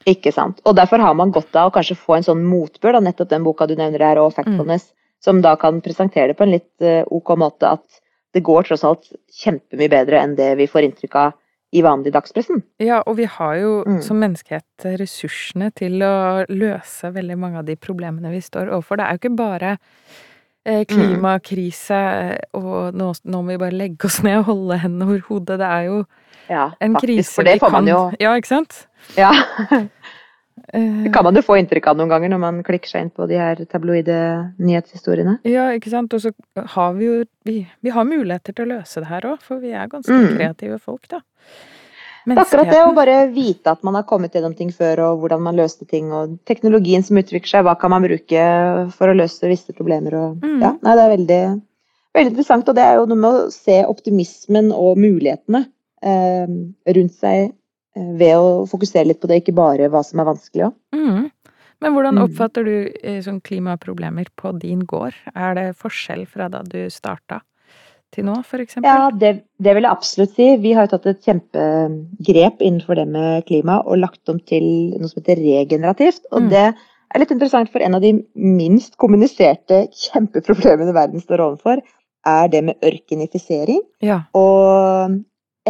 Ikke 0.05 0.33
sant. 0.35 0.59
Og 0.67 0.75
derfor 0.75 0.99
har 0.99 1.13
man 1.15 1.31
godt 1.31 1.55
av 1.55 1.71
å 1.71 1.73
kanskje 1.73 1.97
få 1.97 2.17
en 2.17 2.23
sånn 2.27 2.43
motbør, 2.45 2.97
da, 2.97 2.99
nettopp 2.99 3.29
den 3.29 3.43
boka 3.43 3.67
du 3.67 3.75
nevner 3.79 4.03
her, 4.03 4.19
og 4.19 4.33
Factfulness, 4.35 4.91
som 5.23 5.41
da 5.41 5.55
kan 5.55 5.79
presentere 5.81 6.33
det 6.33 6.37
på 6.37 6.43
en 6.43 6.51
litt 6.51 6.81
eh, 6.83 7.03
ok 7.07 7.37
måte 7.39 7.69
at 7.77 8.01
det 8.33 8.43
går 8.43 8.63
tross 8.67 8.83
alt 8.83 9.07
kjempemye 9.31 9.89
bedre 9.93 10.19
enn 10.19 10.35
det 10.35 10.55
vi 10.59 10.67
får 10.67 10.87
inntrykk 10.89 11.15
av 11.21 11.33
i 11.73 11.81
vanlig 11.81 12.11
dagspressen. 12.13 12.61
Ja, 12.79 13.01
og 13.07 13.15
vi 13.17 13.25
har 13.25 13.55
jo 13.57 13.83
Mm. 13.87 14.01
som 14.05 14.19
menneskehet 14.21 14.85
ressursene 14.99 15.71
til 15.75 15.99
å 16.05 16.45
løse 16.49 17.11
veldig 17.13 17.37
mange 17.37 17.57
av 17.59 17.65
de 17.65 17.75
problemene 17.75 18.29
vi 18.31 18.41
står 18.41 18.69
overfor. 18.69 18.97
Det 18.97 19.05
er 19.05 19.11
jo 19.17 19.21
ikke 19.23 19.35
bare 19.37 19.71
eh, 20.65 20.85
klimakrise 20.85 21.91
eh, 21.97 22.37
og 22.53 22.93
nå, 22.95 23.09
nå 23.25 23.41
må 23.43 23.47
vi 23.53 23.57
bare 23.57 23.75
legge 23.75 24.05
oss 24.05 24.21
ned 24.23 24.37
og 24.43 24.45
holde 24.51 24.77
hendene 24.79 25.09
over 25.09 25.19
hodet. 25.27 25.57
Det 25.59 25.67
er 25.67 25.83
jo 25.89 26.05
Ja, 26.49 26.69
en 26.81 26.93
faktisk. 26.95 27.07
krise 27.07 27.33
For 27.35 27.43
det 27.43 27.59
får 27.59 27.69
kan 27.69 27.71
man 27.71 27.87
jo 27.87 28.11
Ja, 28.19 28.33
ikke 28.35 28.47
sant? 28.47 28.87
Ja, 29.17 29.31
det 30.73 31.11
kan 31.13 31.23
man 31.25 31.35
jo 31.35 31.41
få 31.45 31.57
inntrykk 31.59 31.87
av 31.91 31.97
noen 31.97 32.09
ganger 32.09 32.29
når 32.33 32.39
man 32.39 32.63
klikker 32.65 32.89
seg 32.89 33.01
inn 33.05 33.11
på 33.13 33.27
de 33.29 33.37
her 33.41 33.59
tabloide 33.69 34.15
nyhetshistoriene. 34.61 35.39
Ja, 35.49 35.67
ikke 35.75 35.89
sant. 35.93 36.13
Og 36.13 36.21
så 36.21 36.31
har 36.75 36.93
vi 36.97 37.05
jo 37.09 37.19
vi, 37.45 37.55
vi 37.83 37.93
har 37.93 38.05
muligheter 38.07 38.53
til 38.55 38.65
å 38.67 38.77
løse 38.77 39.01
det 39.03 39.09
her 39.09 39.27
òg, 39.33 39.41
for 39.41 39.59
vi 39.63 39.73
er 39.73 39.87
ganske 39.91 40.13
Mm. 40.13 40.37
kreative 40.37 40.79
folk, 40.79 41.07
da. 41.09 41.21
Det 42.25 42.37
er 42.37 42.39
akkurat 42.45 42.69
det 42.71 42.81
å 42.85 42.93
bare 42.95 43.15
vite 43.33 43.67
at 43.67 43.81
man 43.83 43.95
har 43.95 44.03
kommet 44.07 44.31
gjennom 44.31 44.55
ting 44.55 44.69
før, 44.71 45.01
og 45.09 45.19
hvordan 45.19 45.41
man 45.43 45.57
løste 45.59 45.85
ting, 45.85 46.11
og 46.15 46.37
teknologien 46.47 47.03
som 47.03 47.17
utvikler 47.19 47.49
seg, 47.49 47.65
hva 47.65 47.73
kan 47.77 47.91
man 47.91 48.01
bruke 48.05 48.45
for 48.95 49.11
å 49.11 49.17
løse 49.17 49.49
visse 49.51 49.73
problemer 49.75 50.15
og 50.15 50.37
Mm. 50.39 50.61
Ja, 50.61 50.71
nei, 50.81 50.95
det 50.95 51.03
er 51.03 51.17
veldig, 51.17 51.61
veldig 52.15 52.31
interessant, 52.31 52.69
og 52.69 52.75
det 52.75 52.83
er 52.85 52.95
jo 52.95 53.05
noe 53.11 53.17
med 53.17 53.31
å 53.41 53.51
se 53.51 53.83
optimismen 53.83 54.71
og 54.71 54.95
mulighetene 54.97 55.65
eh, 56.01 56.47
rundt 56.95 57.13
seg 57.19 57.49
eh, 57.49 57.51
ved 57.95 58.35
å 58.37 58.65
fokusere 58.69 59.05
litt 59.07 59.19
på 59.21 59.27
det, 59.29 59.41
ikke 59.43 59.53
bare 59.55 59.89
hva 59.93 60.01
som 60.05 60.19
er 60.19 60.29
vanskelig 60.31 60.67
òg. 60.69 60.73
Mm. 60.95 61.31
Men 61.83 61.93
hvordan 61.93 62.15
Mm. 62.15 62.23
oppfatter 62.23 62.63
du 62.65 62.91
eh, 63.03 63.19
sånn 63.21 63.41
klimaproblemer 63.43 64.25
på 64.39 64.53
din 64.59 64.79
gård? 64.87 65.13
Er 65.35 65.53
det 65.55 65.75
forskjell 65.77 66.25
fra 66.27 66.47
da 66.49 66.61
du 66.63 66.87
starta 66.89 67.41
til 68.13 68.23
nå, 68.25 68.37
eksempel? 68.39 68.83
Ja, 68.87 69.09
det, 69.11 69.43
det 69.59 69.73
vil 69.75 69.83
jeg 69.83 69.91
absolutt 69.91 70.33
si. 70.35 70.47
Vi 70.57 70.71
har 70.73 70.87
jo 70.87 70.93
tatt 70.97 71.05
et 71.11 71.21
kjempegrep 71.25 72.61
innenfor 72.61 72.95
det 72.95 73.07
med 73.07 73.45
klima 73.45 73.81
og 73.85 73.97
lagt 73.99 74.29
om 74.29 74.39
til 74.39 74.63
noe 74.97 75.09
som 75.11 75.21
heter 75.21 75.41
regenerativt. 75.43 76.23
Og 76.31 76.43
Mm. 76.43 76.49
det 76.49 76.63
er 77.13 77.19
litt 77.19 77.31
interessant, 77.31 77.69
for 77.71 77.79
en 77.81 77.95
av 77.95 78.01
de 78.01 78.13
minst 78.35 78.95
kommuniserte 78.97 79.87
kjempeproblemene 79.91 80.93
verden 80.95 81.21
står 81.21 81.43
overfor, 81.45 81.81
er 82.25 82.47
det 82.47 82.63
med 82.63 82.79
ørkenifisering. 82.81 83.81
Ja. 84.01 84.21
Og 84.33 85.19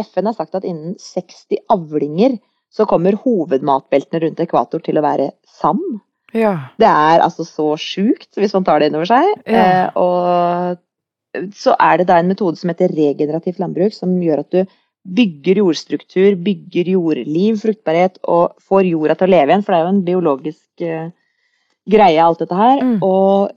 FN 0.00 0.28
har 0.30 0.36
sagt 0.36 0.56
at 0.58 0.66
innen 0.66 0.96
60 1.00 1.64
avlinger 1.72 2.38
så 2.74 2.86
kommer 2.90 3.14
hovedmatbeltene 3.22 4.24
rundt 4.24 4.40
ekvator 4.42 4.82
til 4.82 4.98
å 4.98 5.04
være 5.04 5.30
sand. 5.46 6.00
Ja. 6.34 6.54
Det 6.82 6.88
er 6.90 7.22
altså 7.22 7.46
så 7.46 7.68
sjukt, 7.78 8.32
hvis 8.34 8.54
man 8.56 8.66
tar 8.66 8.82
det 8.82 8.90
innover 8.90 9.06
seg. 9.12 9.28
Ja. 9.46 9.64
Eh, 9.64 9.88
og 10.00 11.52
så 11.54 11.74
er 11.78 12.00
det 12.00 12.08
da 12.10 12.18
en 12.18 12.30
metode 12.30 12.58
som 12.58 12.70
heter 12.70 12.94
regenerativt 12.94 13.60
landbruk, 13.62 13.94
som 13.94 14.16
gjør 14.22 14.42
at 14.42 14.54
du 14.54 14.74
bygger 15.04 15.60
jordstruktur, 15.60 16.34
bygger 16.40 16.90
jordliv, 16.94 17.58
fruktbarhet, 17.60 18.18
og 18.24 18.56
får 18.64 18.88
jorda 18.88 19.18
til 19.18 19.28
å 19.28 19.34
leve 19.34 19.52
igjen, 19.52 19.64
for 19.66 19.74
det 19.74 19.78
er 19.78 19.84
jo 19.84 19.92
en 19.92 20.04
biologisk 20.06 20.84
eh, 20.86 21.08
greie, 21.94 22.24
alt 22.24 22.40
dette 22.40 22.58
her. 22.58 22.82
Mm. 22.82 22.96
Og 23.04 23.52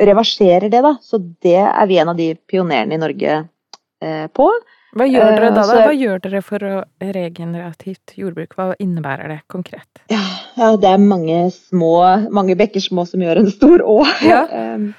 reverserer 0.00 0.70
det, 0.72 0.82
da. 0.86 0.96
Så 1.04 1.20
det 1.20 1.60
er 1.60 1.90
vi 1.90 2.00
en 2.00 2.12
av 2.14 2.18
de 2.18 2.32
pionerene 2.48 2.96
i 2.96 3.02
Norge 3.02 3.36
eh, 3.36 4.26
på. 4.32 4.48
Hva 4.96 5.06
gjør 5.06 5.28
dere 5.36 5.50
Eh, 5.50 5.54
da, 5.54 5.62
da? 5.66 5.82
Hva 5.86 5.94
gjør 5.94 6.22
dere 6.24 6.40
for 6.42 6.64
regenerativt 7.00 8.16
jordbruk? 8.18 8.56
Hva 8.58 8.72
innebærer 8.82 9.30
det 9.30 9.38
konkret? 9.50 9.88
Ja, 10.10 10.22
ja, 10.56 10.72
det 10.80 10.90
er 10.90 10.98
mange 11.02 11.38
små, 11.54 11.94
mange 12.34 12.56
bekker 12.58 12.82
små 12.82 13.06
som 13.06 13.22
gjør 13.22 13.44
en 13.44 13.52
stor 13.54 13.84
å. 13.86 14.02
Ja. 14.32 14.42
Um, 14.60 14.90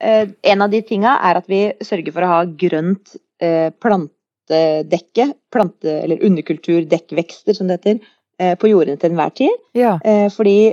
eh, 0.00 0.30
en 0.52 0.62
av 0.64 0.70
de 0.72 0.80
tinga 0.86 1.18
er 1.28 1.38
at 1.40 1.50
vi 1.50 1.60
sørger 1.84 2.14
for 2.14 2.24
å 2.24 2.30
ha 2.30 2.38
grønt 2.62 3.16
eh, 3.42 3.68
plantedekke, 3.82 5.26
plante, 5.52 5.98
eller 6.04 6.24
underkulturdekkvekster 6.26 7.58
som 7.58 7.68
det 7.68 7.80
heter, 7.80 8.00
på 8.56 8.70
jordene 8.70 8.96
til 8.96 9.10
enhver 9.10 9.34
tid. 9.36 9.56
Ja. 9.76 9.98
Fordi 10.32 10.72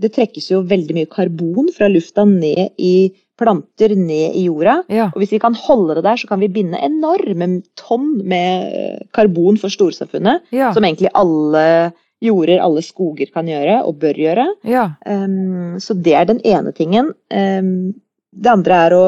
det 0.00 0.12
trekkes 0.14 0.48
jo 0.50 0.62
veldig 0.64 0.96
mye 0.96 1.10
karbon 1.10 1.68
fra 1.74 1.88
lufta 1.92 2.24
ned 2.28 2.72
i 2.80 3.12
planter, 3.38 3.94
ned 3.98 4.36
i 4.38 4.44
jorda. 4.46 4.78
Ja. 4.92 5.08
Og 5.12 5.22
hvis 5.22 5.32
vi 5.34 5.40
kan 5.42 5.56
holde 5.58 5.96
det 5.98 6.04
der, 6.06 6.20
så 6.20 6.28
kan 6.30 6.40
vi 6.40 6.50
binde 6.52 6.80
enorme 6.80 7.48
tonn 7.78 8.14
med 8.28 8.72
eh, 8.72 9.02
karbon 9.14 9.58
for 9.60 9.72
storsamfunnet 9.72 10.48
Ja. 10.54 10.70
som 10.72 10.84
egentlig 10.84 11.10
alle 11.18 11.92
jorder, 12.22 12.60
alle 12.62 12.84
skoger 12.86 13.32
kan 13.34 13.48
gjøre 13.50 13.80
og 13.82 13.98
bør 13.98 14.20
gjøre. 14.20 14.46
Ja. 14.68 14.92
Um, 15.04 15.80
så 15.82 15.96
det 15.98 16.14
er 16.14 16.28
den 16.30 16.38
ene 16.46 16.70
tingen. 16.76 17.10
Um, 17.34 17.94
det 18.32 18.52
andre 18.52 18.78
er 18.86 18.94
å 18.94 19.04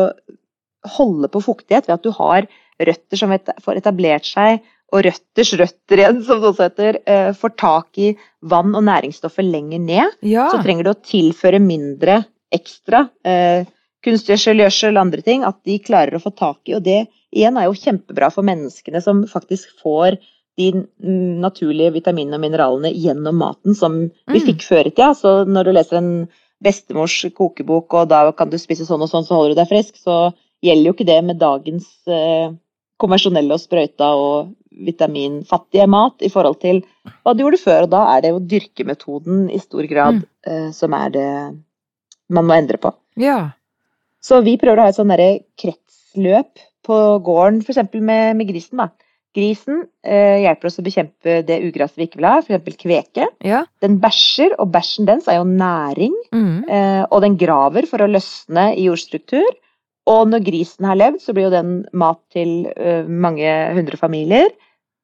holde 0.98 1.30
på 1.32 1.40
fuktighet 1.44 1.86
ved 1.86 1.94
at 1.94 2.04
du 2.04 2.10
har 2.16 2.48
røtter 2.82 3.20
som 3.20 3.30
får 3.62 3.78
etablert 3.78 4.26
seg, 4.26 4.64
og 4.92 5.02
røtters 5.06 5.52
røtter 5.58 5.96
igjen, 6.02 6.20
som 6.24 6.40
det 6.40 6.50
også 6.52 6.68
heter, 6.68 6.98
eh, 7.06 7.32
får 7.32 7.56
tak 7.56 7.98
i 7.98 8.16
vann 8.42 8.74
og 8.74 8.84
næringsstoffer 8.84 9.42
lenger 9.42 9.80
ned. 9.80 10.10
ja. 10.22 10.50
Så 10.50 10.62
trenger 10.62 10.84
du 10.84 10.90
å 10.90 11.02
tilføre 11.02 11.58
mindre 11.60 12.24
ekstra. 12.52 13.08
Eh, 13.24 13.64
kunstgjødsel, 14.04 14.60
gjødsel, 14.60 14.98
andre 15.00 15.22
ting. 15.22 15.42
At 15.44 15.62
de 15.64 15.78
klarer 15.78 16.14
å 16.14 16.22
få 16.22 16.30
tak 16.36 16.58
i. 16.68 16.74
Og 16.74 16.82
det 16.84 17.08
igjen 17.34 17.56
er 17.56 17.64
jo 17.64 17.72
kjempebra 17.72 18.30
for 18.30 18.42
menneskene 18.44 19.02
som 19.02 19.24
faktisk 19.26 19.68
får 19.82 20.18
de 20.56 20.68
naturlige 21.02 21.90
vitaminene 21.96 22.36
og 22.36 22.44
mineralene 22.44 22.92
gjennom 22.94 23.34
maten 23.40 23.74
som 23.74 24.10
vi 24.28 24.38
Mm. 24.38 24.46
fikk 24.46 24.62
før 24.62 24.86
i 24.86 24.90
tida. 24.90 25.10
Så 25.14 25.44
når 25.48 25.64
du 25.64 25.72
leser 25.72 25.96
en 25.96 26.28
bestemors 26.62 27.24
kokebok, 27.34 27.92
og 27.94 28.08
da 28.08 28.30
kan 28.32 28.48
du 28.50 28.56
spise 28.58 28.86
sånn 28.86 29.02
og 29.02 29.10
sånn, 29.10 29.24
så 29.26 29.34
holder 29.34 29.54
du 29.54 29.60
deg 29.60 29.68
frisk, 29.68 29.96
så 29.96 30.32
gjelder 30.62 30.84
jo 30.84 30.92
ikke 30.94 31.06
det 31.06 31.24
med 31.24 31.38
dagens 31.38 31.86
eh, 32.06 32.52
konvensjonelle 33.00 33.52
og 33.52 33.60
sprøyta 33.60 34.14
og 34.14 34.54
vitaminfattige 34.86 35.86
mat 35.90 36.22
i 36.24 36.30
forhold 36.32 36.58
til 36.62 36.82
hva 37.22 37.34
du 37.34 37.44
gjorde 37.44 37.60
før. 37.62 37.82
Og 37.86 37.90
da 37.94 38.02
er 38.16 38.24
det 38.24 38.32
jo 38.34 38.40
dyrkemetoden 38.54 39.50
i 39.54 39.58
stor 39.62 39.86
grad 39.90 40.14
Mm. 40.20 40.24
eh, 40.46 40.70
som 40.72 40.92
er 40.94 41.10
det 41.10 41.28
man 42.30 42.44
må 42.46 42.54
endre 42.58 42.78
på. 42.78 42.94
ja. 43.16 43.50
Så 44.24 44.38
vi 44.42 44.56
prøver 44.56 44.78
å 44.80 44.82
ha 44.86 44.88
et 44.88 44.96
sånn 44.96 45.10
derre 45.12 45.40
kretsløp 45.60 46.58
på 46.86 46.94
gården, 47.20 47.58
f.eks. 47.60 47.92
Med, 48.00 48.36
med 48.38 48.48
grisen. 48.48 48.78
da. 48.80 48.86
Grisen 49.36 49.82
eh, 50.02 50.38
hjelper 50.46 50.66
oss 50.70 50.78
å 50.80 50.84
bekjempe 50.86 51.34
det 51.44 51.58
ugraset 51.66 51.98
vi 51.98 52.06
ikke 52.06 52.16
vil 52.22 52.28
ha, 52.30 52.38
f.eks. 52.40 52.76
kveke. 52.80 53.26
Ja. 53.44 53.64
Den 53.82 53.98
bæsjer, 54.00 54.54
og 54.58 54.70
bæsjen 54.72 55.04
dens 55.10 55.28
er 55.28 55.40
jo 55.42 55.44
næring. 55.44 56.14
Mm. 56.32 56.64
Eh, 56.70 57.02
og 57.10 57.20
den 57.20 57.36
graver 57.36 57.84
for 57.90 58.00
å 58.00 58.08
løsne 58.08 58.70
i 58.78 58.86
jordstruktur. 58.86 59.44
Og 60.10 60.28
når 60.28 60.44
grisen 60.44 60.84
har 60.84 60.98
levd, 61.00 61.22
så 61.24 61.32
blir 61.32 61.46
jo 61.48 61.54
den 61.54 61.74
mat 61.96 62.20
til 62.34 62.66
uh, 62.76 63.06
mange 63.08 63.48
hundre 63.76 63.96
familier. 64.00 64.50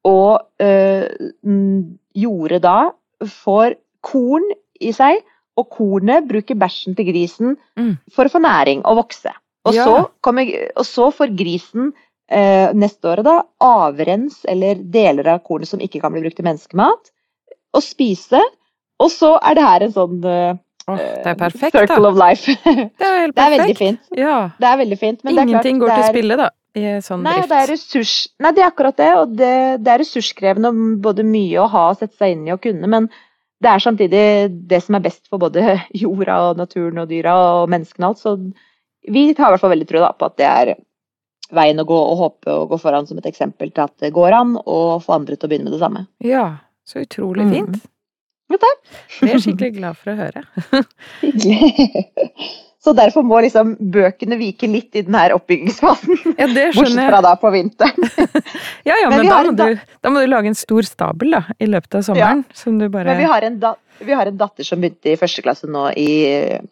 Og 0.05 0.41
mm, 0.61 1.81
jordet 2.17 2.61
da 2.63 2.89
får 3.29 3.75
korn 4.01 4.47
i 4.81 4.89
seg, 4.97 5.19
og 5.59 5.67
kornet 5.75 6.25
bruker 6.25 6.57
bæsjen 6.57 6.95
til 6.97 7.05
grisen 7.11 7.57
Mm. 7.77 7.97
for 8.09 8.25
å 8.25 8.31
få 8.33 8.41
næring 8.41 8.81
og 8.85 8.97
vokse. 9.03 9.29
Og, 9.65 9.75
Ja. 9.75 9.85
så, 9.85 10.09
kommer, 10.25 10.49
og 10.75 10.85
så 10.85 11.11
får 11.13 11.35
grisen 11.37 11.91
uh, 12.31 12.73
neste 12.73 13.05
året 13.11 13.25
da 13.25 13.43
avrens 13.61 14.41
eller 14.49 14.75
deler 14.81 15.27
av 15.35 15.43
kornet 15.45 15.69
som 15.69 15.79
ikke 15.79 16.01
kan 16.01 16.13
bli 16.13 16.23
brukt 16.25 16.35
til 16.39 16.45
menneskemat, 16.49 17.11
og 17.77 17.83
spise. 17.85 18.41
Og 18.99 19.09
så 19.13 19.35
er 19.37 19.53
det 19.55 19.63
her 19.63 19.83
en 19.85 19.93
sånn 19.93 20.25
Åh, 20.89 20.97
det 20.97 21.31
er 21.33 21.37
perfekt, 21.37 21.75
circle 21.77 22.01
da. 22.01 22.09
of 22.09 22.17
life. 22.17 22.55
det 22.65 22.87
Det 22.99 23.07
er 23.07 23.19
helt 23.25 23.41
er 23.45 23.53
veldig 23.57 23.77
fint. 23.77 24.01
Ja. 24.17 24.37
Det 24.57 24.69
er 24.71 24.79
veldig 24.81 24.97
fint, 24.99 25.23
men 25.23 25.35
det 25.35 25.41
er 25.43 25.49
klart, 25.49 25.49
Ingenting 25.51 25.81
går 25.81 25.91
det 25.91 25.97
til 25.99 26.13
spille, 26.15 26.37
da, 26.41 26.47
i 26.73 26.85
sånn 27.05 27.25
Nei, 27.25 27.35
drift. 27.39 27.51
det 27.51 27.59
er 27.59 27.71
ressurs... 27.73 28.15
Nei, 28.41 28.53
det 28.57 28.63
er 28.63 28.69
akkurat 28.71 28.97
det. 29.01 29.09
Og 29.21 29.35
det, 29.37 29.53
det 29.85 29.93
er 29.93 30.01
ressurskrevende 30.03 30.71
både 31.03 31.25
mye 31.27 31.59
å 31.61 31.67
ha 31.71 31.85
og 31.91 31.99
sette 32.01 32.17
seg 32.17 32.37
inn 32.37 32.47
i 32.49 32.55
og 32.55 32.63
kunne, 32.63 32.89
men 32.91 33.09
det 33.61 33.69
er 33.69 33.83
samtidig 33.83 34.23
det 34.71 34.79
som 34.81 34.97
er 34.97 35.03
best 35.05 35.27
for 35.29 35.41
både 35.41 35.77
jorda 36.03 36.39
og 36.49 36.61
naturen 36.61 37.03
og 37.03 37.11
dyra 37.11 37.35
og 37.61 37.69
menneskene 37.73 38.07
og 38.07 38.15
alt. 38.15 38.23
Så 38.23 39.11
vi 39.11 39.27
har 39.29 39.51
i 39.51 39.53
hvert 39.53 39.61
fall 39.61 39.75
veldig 39.75 39.89
tro 39.89 40.01
da, 40.01 40.13
på 40.17 40.29
at 40.29 40.39
det 40.41 40.49
er 40.49 40.73
veien 41.51 41.81
å 41.83 41.85
gå, 41.87 41.97
og 41.97 42.19
håpe 42.19 42.53
å 42.53 42.67
gå 42.69 42.77
foran 42.79 43.07
som 43.09 43.19
et 43.19 43.27
eksempel 43.27 43.73
til 43.75 43.83
at 43.83 43.93
det 43.99 44.13
går 44.15 44.33
an, 44.37 44.53
og 44.61 45.01
få 45.03 45.17
andre 45.17 45.35
til 45.35 45.49
å 45.49 45.51
begynne 45.51 45.67
med 45.67 45.75
det 45.75 45.81
samme. 45.83 46.05
Ja, 46.23 46.45
så 46.87 47.03
utrolig 47.03 47.45
Mm. 47.51 47.81
Ja, 48.51 48.59
takk. 48.61 48.81
Det 49.19 49.29
er 49.29 49.33
jeg 49.37 49.43
skikkelig 49.45 49.71
glad 49.77 49.97
for 50.01 50.11
å 50.11 50.19
høre. 50.19 50.43
Hyggelig. 51.21 52.05
Så 52.81 52.95
derfor 52.97 53.21
må 53.21 53.37
liksom 53.45 53.75
bøkene 53.93 54.39
vike 54.39 54.65
litt 54.65 54.95
i 54.97 55.03
den 55.05 55.13
her 55.13 55.35
oppbyggingsfasen. 55.35 56.15
Ja, 56.33 56.47
det 56.49 56.63
skjønner 56.73 56.73
Bortsett 56.73 56.79
skjønner 56.79 57.11
fra 57.13 57.19
da 57.21 57.33
på 57.37 57.51
vinteren. 57.53 58.07
Ja, 58.89 58.95
ja, 59.03 59.11
Men 59.11 59.19
men 59.21 59.29
da 59.29 59.35
må, 59.45 59.51
da- 59.59 59.67
du, 59.69 59.83
da 60.01 60.09
må 60.15 60.23
du 60.23 60.29
lage 60.31 60.49
en 60.49 60.57
stor 60.57 60.87
stabel, 60.89 61.35
da, 61.37 61.43
i 61.61 61.67
løpet 61.69 61.99
av 61.99 62.07
sommeren, 62.09 62.41
som 62.57 62.79
du 62.81 62.87
bare 62.89 63.05
Men 63.11 63.21
vi 63.21 63.27
har, 63.29 63.45
en 63.45 63.59
da, 63.61 63.75
vi 64.05 64.15
har 64.17 64.29
en 64.29 64.37
datter 64.39 64.65
som 64.67 64.81
begynte 64.81 65.11
i 65.13 65.17
første 65.19 65.43
klasse 65.45 65.69
nå 65.69 65.87
i, 65.99 66.09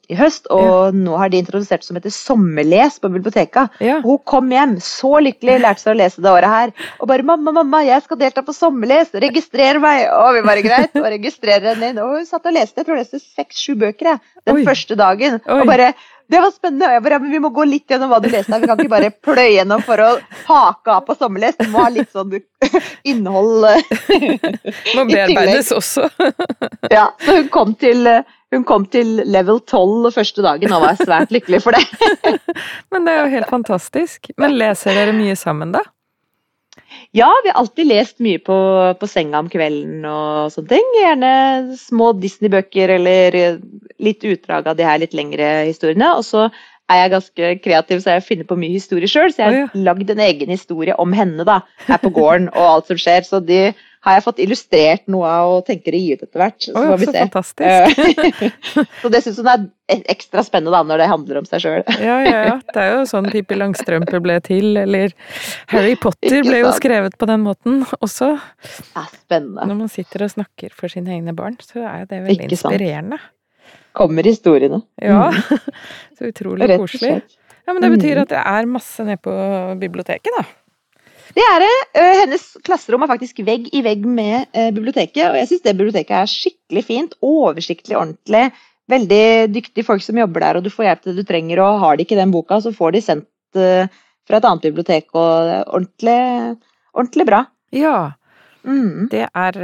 i 0.10 0.18
høst, 0.18 0.50
og 0.54 0.96
nå 0.98 1.18
har 1.20 1.32
de 1.32 1.42
introdusert 1.42 1.86
som 1.86 1.98
heter 2.00 2.14
sommerles 2.14 3.00
på 3.02 3.12
biblioteket. 3.14 3.80
Ja. 3.84 4.00
Hun 4.06 4.20
kom 4.30 4.52
hjem 4.54 4.78
så 4.84 5.16
lykkelig, 5.24 5.60
lærte 5.64 5.84
seg 5.84 5.96
å 5.96 6.00
lese 6.00 6.24
det 6.26 6.32
året 6.32 6.54
her, 6.54 6.76
og 7.00 7.12
bare 7.12 7.26
'mamma, 7.26 7.56
mamma, 7.62 7.84
jeg 7.88 8.06
skal 8.06 8.22
delta 8.22 8.44
på 8.46 8.56
sommerles, 8.56 9.14
registrer 9.14 9.82
meg'. 9.84 10.08
Og 10.20 10.36
vi 10.38 10.46
bare 10.48 10.66
greit, 10.66 10.96
og 10.96 11.10
registrerer 11.18 11.74
henne 11.74 11.92
inn. 11.94 12.04
Og 12.04 12.18
hun 12.18 12.30
satt 12.30 12.46
og 12.46 12.56
leste, 12.56 12.80
jeg 12.80 12.88
tror 12.88 12.98
hun 12.98 13.04
leste 13.04 13.22
seks-sju 13.24 13.76
bøker 13.80 14.14
jeg, 14.14 14.24
den 14.46 14.62
Oi. 14.62 14.66
første 14.68 14.98
dagen. 15.00 15.42
Oi. 15.46 15.60
Og 15.60 15.68
bare 15.70 15.94
det 16.30 16.40
var 16.44 16.52
spennende. 16.54 16.92
Jeg 16.94 17.04
bare, 17.06 17.20
Vi 17.26 17.40
må 17.42 17.50
gå 17.54 17.64
litt 17.66 17.90
gjennom 17.90 18.12
hva 18.12 18.20
du 18.22 18.28
leste. 18.30 18.60
Vi 18.62 18.70
kan 18.70 18.78
ikke 18.80 18.92
bare 18.92 19.12
pløye 19.26 19.48
gjennom 19.56 19.82
for 19.86 20.02
å 20.04 20.10
hake 20.46 20.94
av 20.94 21.06
på 21.08 21.16
sommerles. 21.18 21.58
Du 21.58 21.72
må 21.74 21.82
ha 21.82 21.90
litt 21.94 22.12
sånn 22.14 22.36
innhold. 23.10 23.66
Må 24.96 25.06
bearbeides 25.10 25.72
også. 25.76 26.10
Ja, 26.90 27.10
så 27.22 27.36
hun 27.38 27.50
kom 27.54 27.74
til, 27.78 28.08
hun 28.54 28.64
kom 28.66 28.86
til 28.90 29.20
level 29.30 29.60
12 29.62 30.10
første 30.16 30.42
dagen 30.46 30.72
og 30.74 30.82
var 30.82 30.98
svært 30.98 31.34
lykkelig 31.34 31.60
for 31.62 31.78
det. 31.78 31.84
Men 32.94 33.06
det 33.06 33.14
er 33.14 33.20
jo 33.24 33.34
helt 33.36 33.52
fantastisk. 33.52 34.32
Men 34.42 34.58
leser 34.58 34.98
dere 34.98 35.14
mye 35.18 35.36
sammen, 35.38 35.74
da? 35.76 35.84
Ja, 37.16 37.30
vi 37.44 37.52
har 37.52 37.60
alltid 37.62 37.90
lest 37.90 38.20
mye 38.24 38.40
på, 38.44 38.58
på 39.00 39.10
senga 39.10 39.42
om 39.42 39.50
kvelden 39.52 40.04
og 40.08 40.54
sånne 40.54 40.76
ting. 40.76 40.90
Gjerne 41.00 41.32
små 41.80 42.12
Disney-bøker 42.22 42.96
eller 43.00 43.40
litt 44.00 44.26
utdrag 44.26 44.70
av 44.70 44.78
de 44.80 44.86
her 44.88 45.02
litt 45.02 45.16
lengre 45.18 45.50
historiene. 45.70 46.12
Og 46.20 46.26
så 46.28 46.48
er 46.90 47.04
jeg 47.04 47.14
ganske 47.14 47.52
kreativ, 47.64 48.02
så 48.02 48.16
jeg 48.16 48.26
finner 48.26 48.50
på 48.50 48.58
mye 48.60 48.74
historie 48.74 49.10
sjøl. 49.10 49.32
Så 49.34 49.44
jeg 49.44 49.50
har 49.50 49.58
oh, 49.58 49.76
ja. 49.78 49.84
lagd 49.90 50.10
en 50.14 50.24
egen 50.26 50.54
historie 50.54 50.96
om 51.02 51.14
henne 51.16 51.46
da, 51.48 51.60
her 51.88 52.02
på 52.02 52.12
gården 52.16 52.50
og 52.56 52.66
alt 52.66 52.90
som 52.90 53.00
skjer. 53.02 53.26
Så 53.28 53.42
de 53.46 53.70
har 54.06 54.16
jeg 54.16 54.24
fått 54.24 54.38
illustrert 54.40 55.10
noe 55.12 55.28
av 55.28 55.54
og 55.58 55.66
tenker 55.68 55.96
å 55.96 56.00
gi 56.00 56.14
ut 56.16 56.22
etter 56.24 56.40
hvert. 56.40 56.58
Så 56.64 56.72
oh, 56.72 56.86
får 56.88 57.00
vi 57.02 57.08
så 57.10 57.14
se. 57.16 57.24
fantastisk. 57.26 58.94
Så 59.02 59.10
det 59.12 59.20
syns 59.26 59.40
hun 59.42 59.50
er 59.52 59.66
ekstra 60.14 60.44
spennende 60.46 60.72
da, 60.72 60.80
når 60.88 61.02
det 61.02 61.08
handler 61.12 61.40
om 61.42 61.48
seg 61.50 61.64
sjøl. 61.66 61.82
Ja, 62.00 62.20
ja, 62.24 62.38
ja. 62.48 62.54
Det 62.70 62.84
er 62.86 62.94
jo 62.94 63.02
sånn 63.10 63.28
Pippi 63.34 63.58
Langstrømpe 63.60 64.22
ble 64.24 64.38
til, 64.46 64.70
eller 64.80 65.12
Harry 65.74 65.98
Potter 66.00 66.46
ble 66.48 66.62
jo 66.62 66.72
skrevet 66.78 67.18
på 67.20 67.28
den 67.28 67.44
måten 67.44 67.82
også. 68.00 68.32
Ja, 68.94 69.04
spennende. 69.18 69.68
Når 69.68 69.82
man 69.84 69.92
sitter 69.92 70.24
og 70.28 70.32
snakker 70.38 70.72
for 70.78 70.92
sine 70.94 71.18
egne 71.18 71.36
barn, 71.36 71.60
så 71.66 71.84
er 71.84 72.08
det 72.08 72.22
veldig 72.30 72.48
inspirerende. 72.54 73.20
Kommer 74.00 74.24
historiene. 74.30 74.80
Ja. 75.02 75.28
Mm, 75.34 75.76
Så 76.20 76.30
utrolig 76.32 76.70
koselig. 76.78 77.18
Ja, 77.68 77.74
men 77.76 77.84
det 77.84 77.90
betyr 77.98 78.16
Mm. 78.16 78.22
at 78.24 78.32
det 78.32 78.40
er 78.42 78.66
masse 78.70 79.04
nede 79.06 79.20
på 79.22 79.34
biblioteket, 79.82 80.32
da. 80.40 80.44
Det 81.36 81.44
er 81.46 81.60
det. 81.62 81.72
Eh, 82.00 82.16
Hennes 82.24 82.46
klasserom 82.66 83.04
er 83.06 83.12
faktisk 83.12 83.42
vegg 83.46 83.68
i 83.76 83.82
vegg 83.86 84.06
med 84.10 84.48
eh, 84.58 84.72
biblioteket, 84.76 85.24
og 85.30 85.38
jeg 85.38 85.50
syns 85.52 85.64
det 85.66 85.76
biblioteket 85.78 86.16
er 86.18 86.32
skikkelig 86.32 86.84
fint. 86.88 87.16
Oversiktlig, 87.26 87.98
ordentlig. 88.00 88.48
Veldig 88.90 89.24
dyktige 89.54 89.86
folk 89.86 90.02
som 90.02 90.18
jobber 90.18 90.42
der, 90.42 90.58
og 90.58 90.66
du 90.66 90.72
får 90.74 90.88
hjelp 90.88 91.04
til 91.04 91.14
det 91.14 91.24
du 91.26 91.30
trenger. 91.30 91.62
Og 91.62 91.82
har 91.84 91.98
de 92.00 92.06
ikke 92.08 92.18
den 92.18 92.34
boka, 92.34 92.58
så 92.64 92.74
får 92.76 92.96
de 92.96 93.04
sendt 93.06 93.60
eh, 93.62 93.92
fra 94.30 94.40
et 94.42 94.48
annet 94.50 94.66
bibliotek, 94.66 95.10
og 95.14 95.52
ordentlig, 95.68 96.22
ordentlig 96.94 97.30
bra. 97.30 97.44
Ja, 97.76 97.98
Mm. 98.60 99.06
det 99.08 99.22
er 99.40 99.56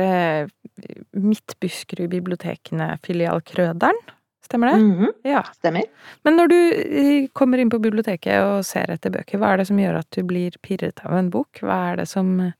Midt 1.19 1.54
Buskerud 1.60 2.08
bibliotekene 2.13 2.93
filial 3.04 3.41
Krøderen, 3.43 3.97
stemmer 4.46 4.74
det? 4.74 4.82
Mhm, 4.82 5.14
Ja. 5.28 5.44
Stemmer. 5.58 5.88
Men 6.26 6.38
når 6.40 6.52
du 6.54 6.58
eh, 6.58 7.28
kommer 7.34 7.62
inn 7.62 7.70
på 7.74 7.82
biblioteket 7.84 8.38
og 8.46 8.66
ser 8.68 8.94
etter 8.96 9.14
bøker, 9.14 9.42
hva 9.42 9.54
er 9.54 9.64
det 9.64 9.68
som 9.72 9.80
gjør 9.82 10.00
at 10.04 10.12
du 10.16 10.22
blir 10.24 10.56
pirret 10.66 11.02
av 11.06 11.18
en 11.18 11.30
bok? 11.34 11.62
Hva 11.66 11.80
er 11.92 12.04
det 12.04 12.08
som 12.12 12.36
eh, 12.46 12.54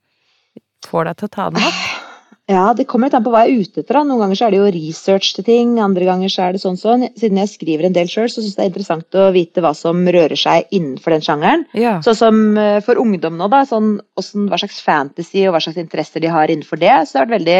får 0.86 1.08
deg 1.10 1.16
til 1.22 1.30
å 1.30 1.34
ta 1.38 1.48
den 1.54 1.64
opp? 1.70 1.86
Ja, 2.46 2.68
det 2.78 2.84
kommer 2.86 3.08
litt 3.08 3.14
an 3.18 3.24
på 3.26 3.30
hva 3.34 3.40
jeg 3.42 3.56
er 3.56 3.62
ute 3.66 3.80
etter. 3.82 3.96
da. 3.96 4.00
Noen 4.06 4.20
ganger 4.22 4.38
så 4.38 4.44
er 4.46 4.52
det 4.54 4.58
jo 4.60 4.66
research 4.70 5.32
til 5.34 5.42
ting, 5.48 5.72
andre 5.82 6.04
ganger 6.06 6.30
så 6.30 6.44
er 6.44 6.52
det 6.54 6.60
sånn 6.62 6.76
sånn. 6.78 7.02
Siden 7.18 7.40
jeg 7.40 7.50
skriver 7.50 7.88
en 7.88 7.96
del 7.96 8.06
sjøl, 8.06 8.28
så 8.30 8.38
syns 8.38 8.52
jeg 8.52 8.60
det 8.60 8.62
er 8.62 8.70
interessant 8.70 9.18
å 9.18 9.24
vite 9.34 9.64
hva 9.64 9.72
som 9.74 10.04
rører 10.06 10.38
seg 10.38 10.70
innenfor 10.70 11.16
den 11.16 11.24
sjangeren. 11.26 11.64
Ja. 11.74 11.96
Sånn 12.06 12.14
som 12.20 12.38
eh, 12.62 12.78
for 12.86 13.02
ungdom 13.02 13.34
nå, 13.40 13.48
da, 13.50 13.64
sånn, 13.66 13.96
hva 14.14 14.60
slags 14.62 14.78
fantasy 14.86 15.42
og 15.48 15.56
hva 15.56 15.62
slags 15.66 15.82
interesser 15.82 16.22
de 16.22 16.30
har 16.30 16.46
innenfor 16.54 16.78
det. 16.78 16.94
Så 17.10 17.16
det 17.16 17.18
har 17.18 17.26
vært 17.26 17.34
veldig 17.40 17.58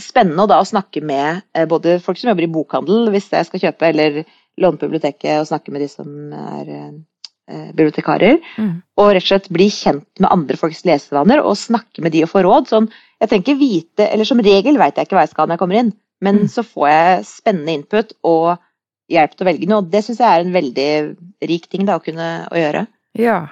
spennende 0.00 0.46
da, 0.50 0.60
å 0.60 0.66
snakke 0.68 1.02
med 1.04 1.42
eh, 1.54 1.66
både 1.70 1.98
folk 2.02 2.18
som 2.18 2.30
jobber 2.32 2.46
i 2.46 2.52
bokhandel, 2.54 3.10
hvis 3.14 3.28
jeg 3.30 3.46
skal 3.46 3.60
kjøpe, 3.60 3.88
eller 3.92 4.24
låne 4.58 4.78
på 4.78 4.86
biblioteket 4.88 5.40
og 5.40 5.48
snakke 5.50 5.72
med 5.74 5.82
de 5.84 5.88
som 5.90 6.08
er 6.32 6.68
eh, 6.74 6.90
eh, 7.50 7.68
bibliotekarer. 7.76 8.38
Mm. 8.58 8.74
Og 9.02 9.10
rett 9.14 9.24
og 9.24 9.28
slett 9.28 9.48
bli 9.54 9.68
kjent 9.74 10.06
med 10.22 10.30
andre 10.30 10.56
folks 10.60 10.84
lesevaner 10.88 11.42
og 11.44 11.56
snakke 11.60 12.02
med 12.02 12.14
de 12.14 12.24
og 12.26 12.30
få 12.32 12.42
råd. 12.46 12.70
Sånn, 12.70 12.90
jeg 13.20 13.42
ikke 13.42 13.58
vite, 13.58 14.08
eller 14.10 14.24
Som 14.28 14.40
regel 14.44 14.78
vet 14.78 14.96
jeg 14.96 15.06
ikke 15.08 15.16
hva 15.18 15.24
jeg 15.26 15.34
skal 15.34 15.46
når 15.48 15.56
jeg 15.58 15.64
kommer 15.64 15.80
inn, 15.82 15.92
men 16.20 16.38
Mm. 16.44 16.48
så 16.48 16.62
får 16.64 16.88
jeg 16.88 17.24
spennende 17.26 17.74
input 17.74 18.12
og 18.24 18.58
hjelp 19.10 19.34
til 19.36 19.44
å 19.44 19.50
velge 19.50 19.68
noe. 19.68 19.78
og 19.78 19.90
Det 19.90 20.04
syns 20.04 20.18
jeg 20.18 20.26
er 20.30 20.40
en 20.40 20.52
veldig 20.54 21.16
rik 21.50 21.68
ting 21.68 21.84
da, 21.84 21.98
å 21.98 22.02
kunne 22.04 22.48
å 22.50 22.56
gjøre. 22.56 22.86
ja. 23.14 23.48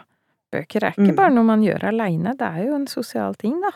Bøker 0.52 0.84
er 0.84 0.90
ikke 0.92 1.12
Mm. 1.12 1.16
bare 1.16 1.32
noe 1.32 1.44
man 1.48 1.62
gjør 1.62 1.84
aleine, 1.88 2.36
det 2.36 2.42
er 2.46 2.66
jo 2.66 2.74
en 2.74 2.86
sosial 2.86 3.34
ting, 3.34 3.54
da. 3.62 3.70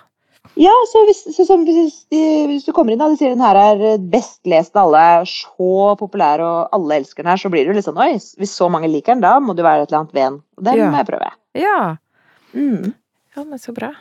Ja, 0.57 0.73
så 0.93 1.05
hvis, 1.07 1.25
så, 1.37 1.45
som 1.47 1.65
hvis, 1.65 2.07
hvis 2.11 2.65
du 2.65 2.73
kommer 2.73 2.93
inn 2.93 3.01
og 3.03 3.11
de 3.11 3.17
sier 3.21 3.31
den 3.35 3.41
her 3.45 3.57
er 3.57 3.99
best 3.99 4.41
lest 4.47 4.77
av 4.77 4.87
alle, 4.89 5.03
er 5.21 5.25
så 5.25 5.97
populær 5.99 6.41
og 6.41 6.69
alle 6.73 7.01
elsker 7.01 7.23
den 7.23 7.31
her, 7.33 7.37
så 7.43 7.51
blir 7.51 7.67
du 7.67 7.73
litt 7.73 7.85
sånn 7.85 7.99
oi, 7.99 8.13
hvis 8.39 8.55
så 8.57 8.71
mange 8.71 8.89
liker 8.89 9.15
den, 9.15 9.21
da 9.27 9.39
må 9.41 9.55
du 9.57 9.63
være 9.63 9.83
et 9.83 9.91
eller 9.93 10.01
annet 10.05 10.15
ved 10.15 10.23
den. 10.31 10.43
Og 10.59 10.65
det 10.65 10.77
Ja. 10.77 10.91
må 10.91 10.97
jeg 11.03 11.07
prøve. 11.07 11.31
Ja. 11.55 11.97
Mm. 12.55 12.95
Ja, 13.37 13.45
men 13.45 13.59
så 13.59 13.73
bra. 13.75 13.93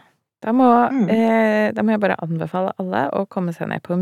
Da 0.41 0.51
må, 0.53 0.65
Mm. 0.91 1.10
eh, 1.10 1.71
da 1.73 1.81
må 1.81 1.91
jeg 1.91 1.99
bare 2.01 2.15
anbefale 2.21 2.71
alle 2.77 3.10
å 3.17 3.25
komme 3.27 3.51
seg 3.55 3.67
ned 3.67 3.81
på 3.81 3.95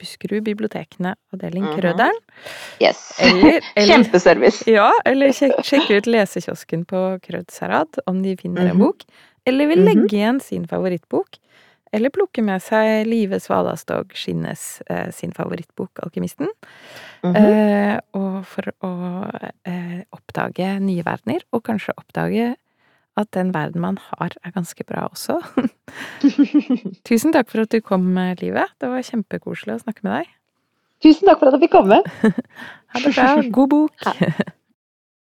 Buskerud 0.00 0.42
bibliotekene 0.42 1.14
avdeling 1.34 1.64
Mhm. 1.66 1.74
Krøderen. 1.76 2.18
Yes. 2.80 3.12
Eller, 3.20 3.60
eller 3.76 3.86
Kjempeservice. 3.94 4.64
Ja, 4.66 4.90
eller 5.04 5.28
sjekk, 5.28 5.60
sjek 5.62 5.90
ut 5.90 6.06
lesekiosken 6.06 6.86
på 6.86 7.20
Krødsherad 7.20 7.98
om 8.06 8.22
de 8.22 8.36
finner 8.36 8.70
en 8.70 8.76
Mhm. 8.78 8.86
bok. 8.86 9.04
Eller 9.44 9.66
vil 9.66 9.78
Mhm. 9.78 9.84
legge 9.86 10.16
igjen 10.16 10.40
sin 10.40 10.66
favorittbok. 10.66 11.36
Eller 11.92 12.12
plukke 12.14 12.40
med 12.44 12.62
seg 12.64 13.04
Live 13.06 13.36
Svalastog 13.42 14.14
Skinnes 14.16 14.80
eh, 14.88 15.10
sin 15.12 15.32
favorittbok, 15.36 15.90
'Alkymisten'. 16.00 16.48
Mhm. 17.22 17.36
eh, 17.36 17.98
og 18.16 18.44
for 18.48 18.72
å 18.82 18.92
eh, 19.68 20.00
oppdage 20.16 20.80
nye 20.80 21.04
verdener, 21.04 21.44
og 21.52 21.62
kanskje 21.68 21.94
oppdage 22.00 22.54
at 23.16 23.28
den 23.36 23.52
verden 23.52 23.82
man 23.84 23.98
har, 24.00 24.32
er 24.42 24.50
ganske 24.54 24.84
bra 24.88 25.04
også. 25.12 25.36
Tusen 27.08 27.32
takk 27.34 27.50
for 27.52 27.66
at 27.66 27.70
du 27.74 27.80
kom, 27.84 28.06
eh, 28.16 28.34
Live. 28.40 28.64
Det 28.80 28.88
var 28.88 29.04
kjempekoselig 29.04 29.76
å 29.76 29.82
snakke 29.84 30.02
med 30.06 30.22
deg. 30.22 30.32
Tusen 31.02 31.28
takk 31.28 31.42
for 31.42 31.50
at 31.50 31.58
jeg 31.58 31.68
fikk 31.68 31.76
komme. 31.76 32.00
Ha 32.92 33.00
det 33.00 33.14
bra. 33.16 33.28
God 33.48 33.70
bok. 33.72 34.02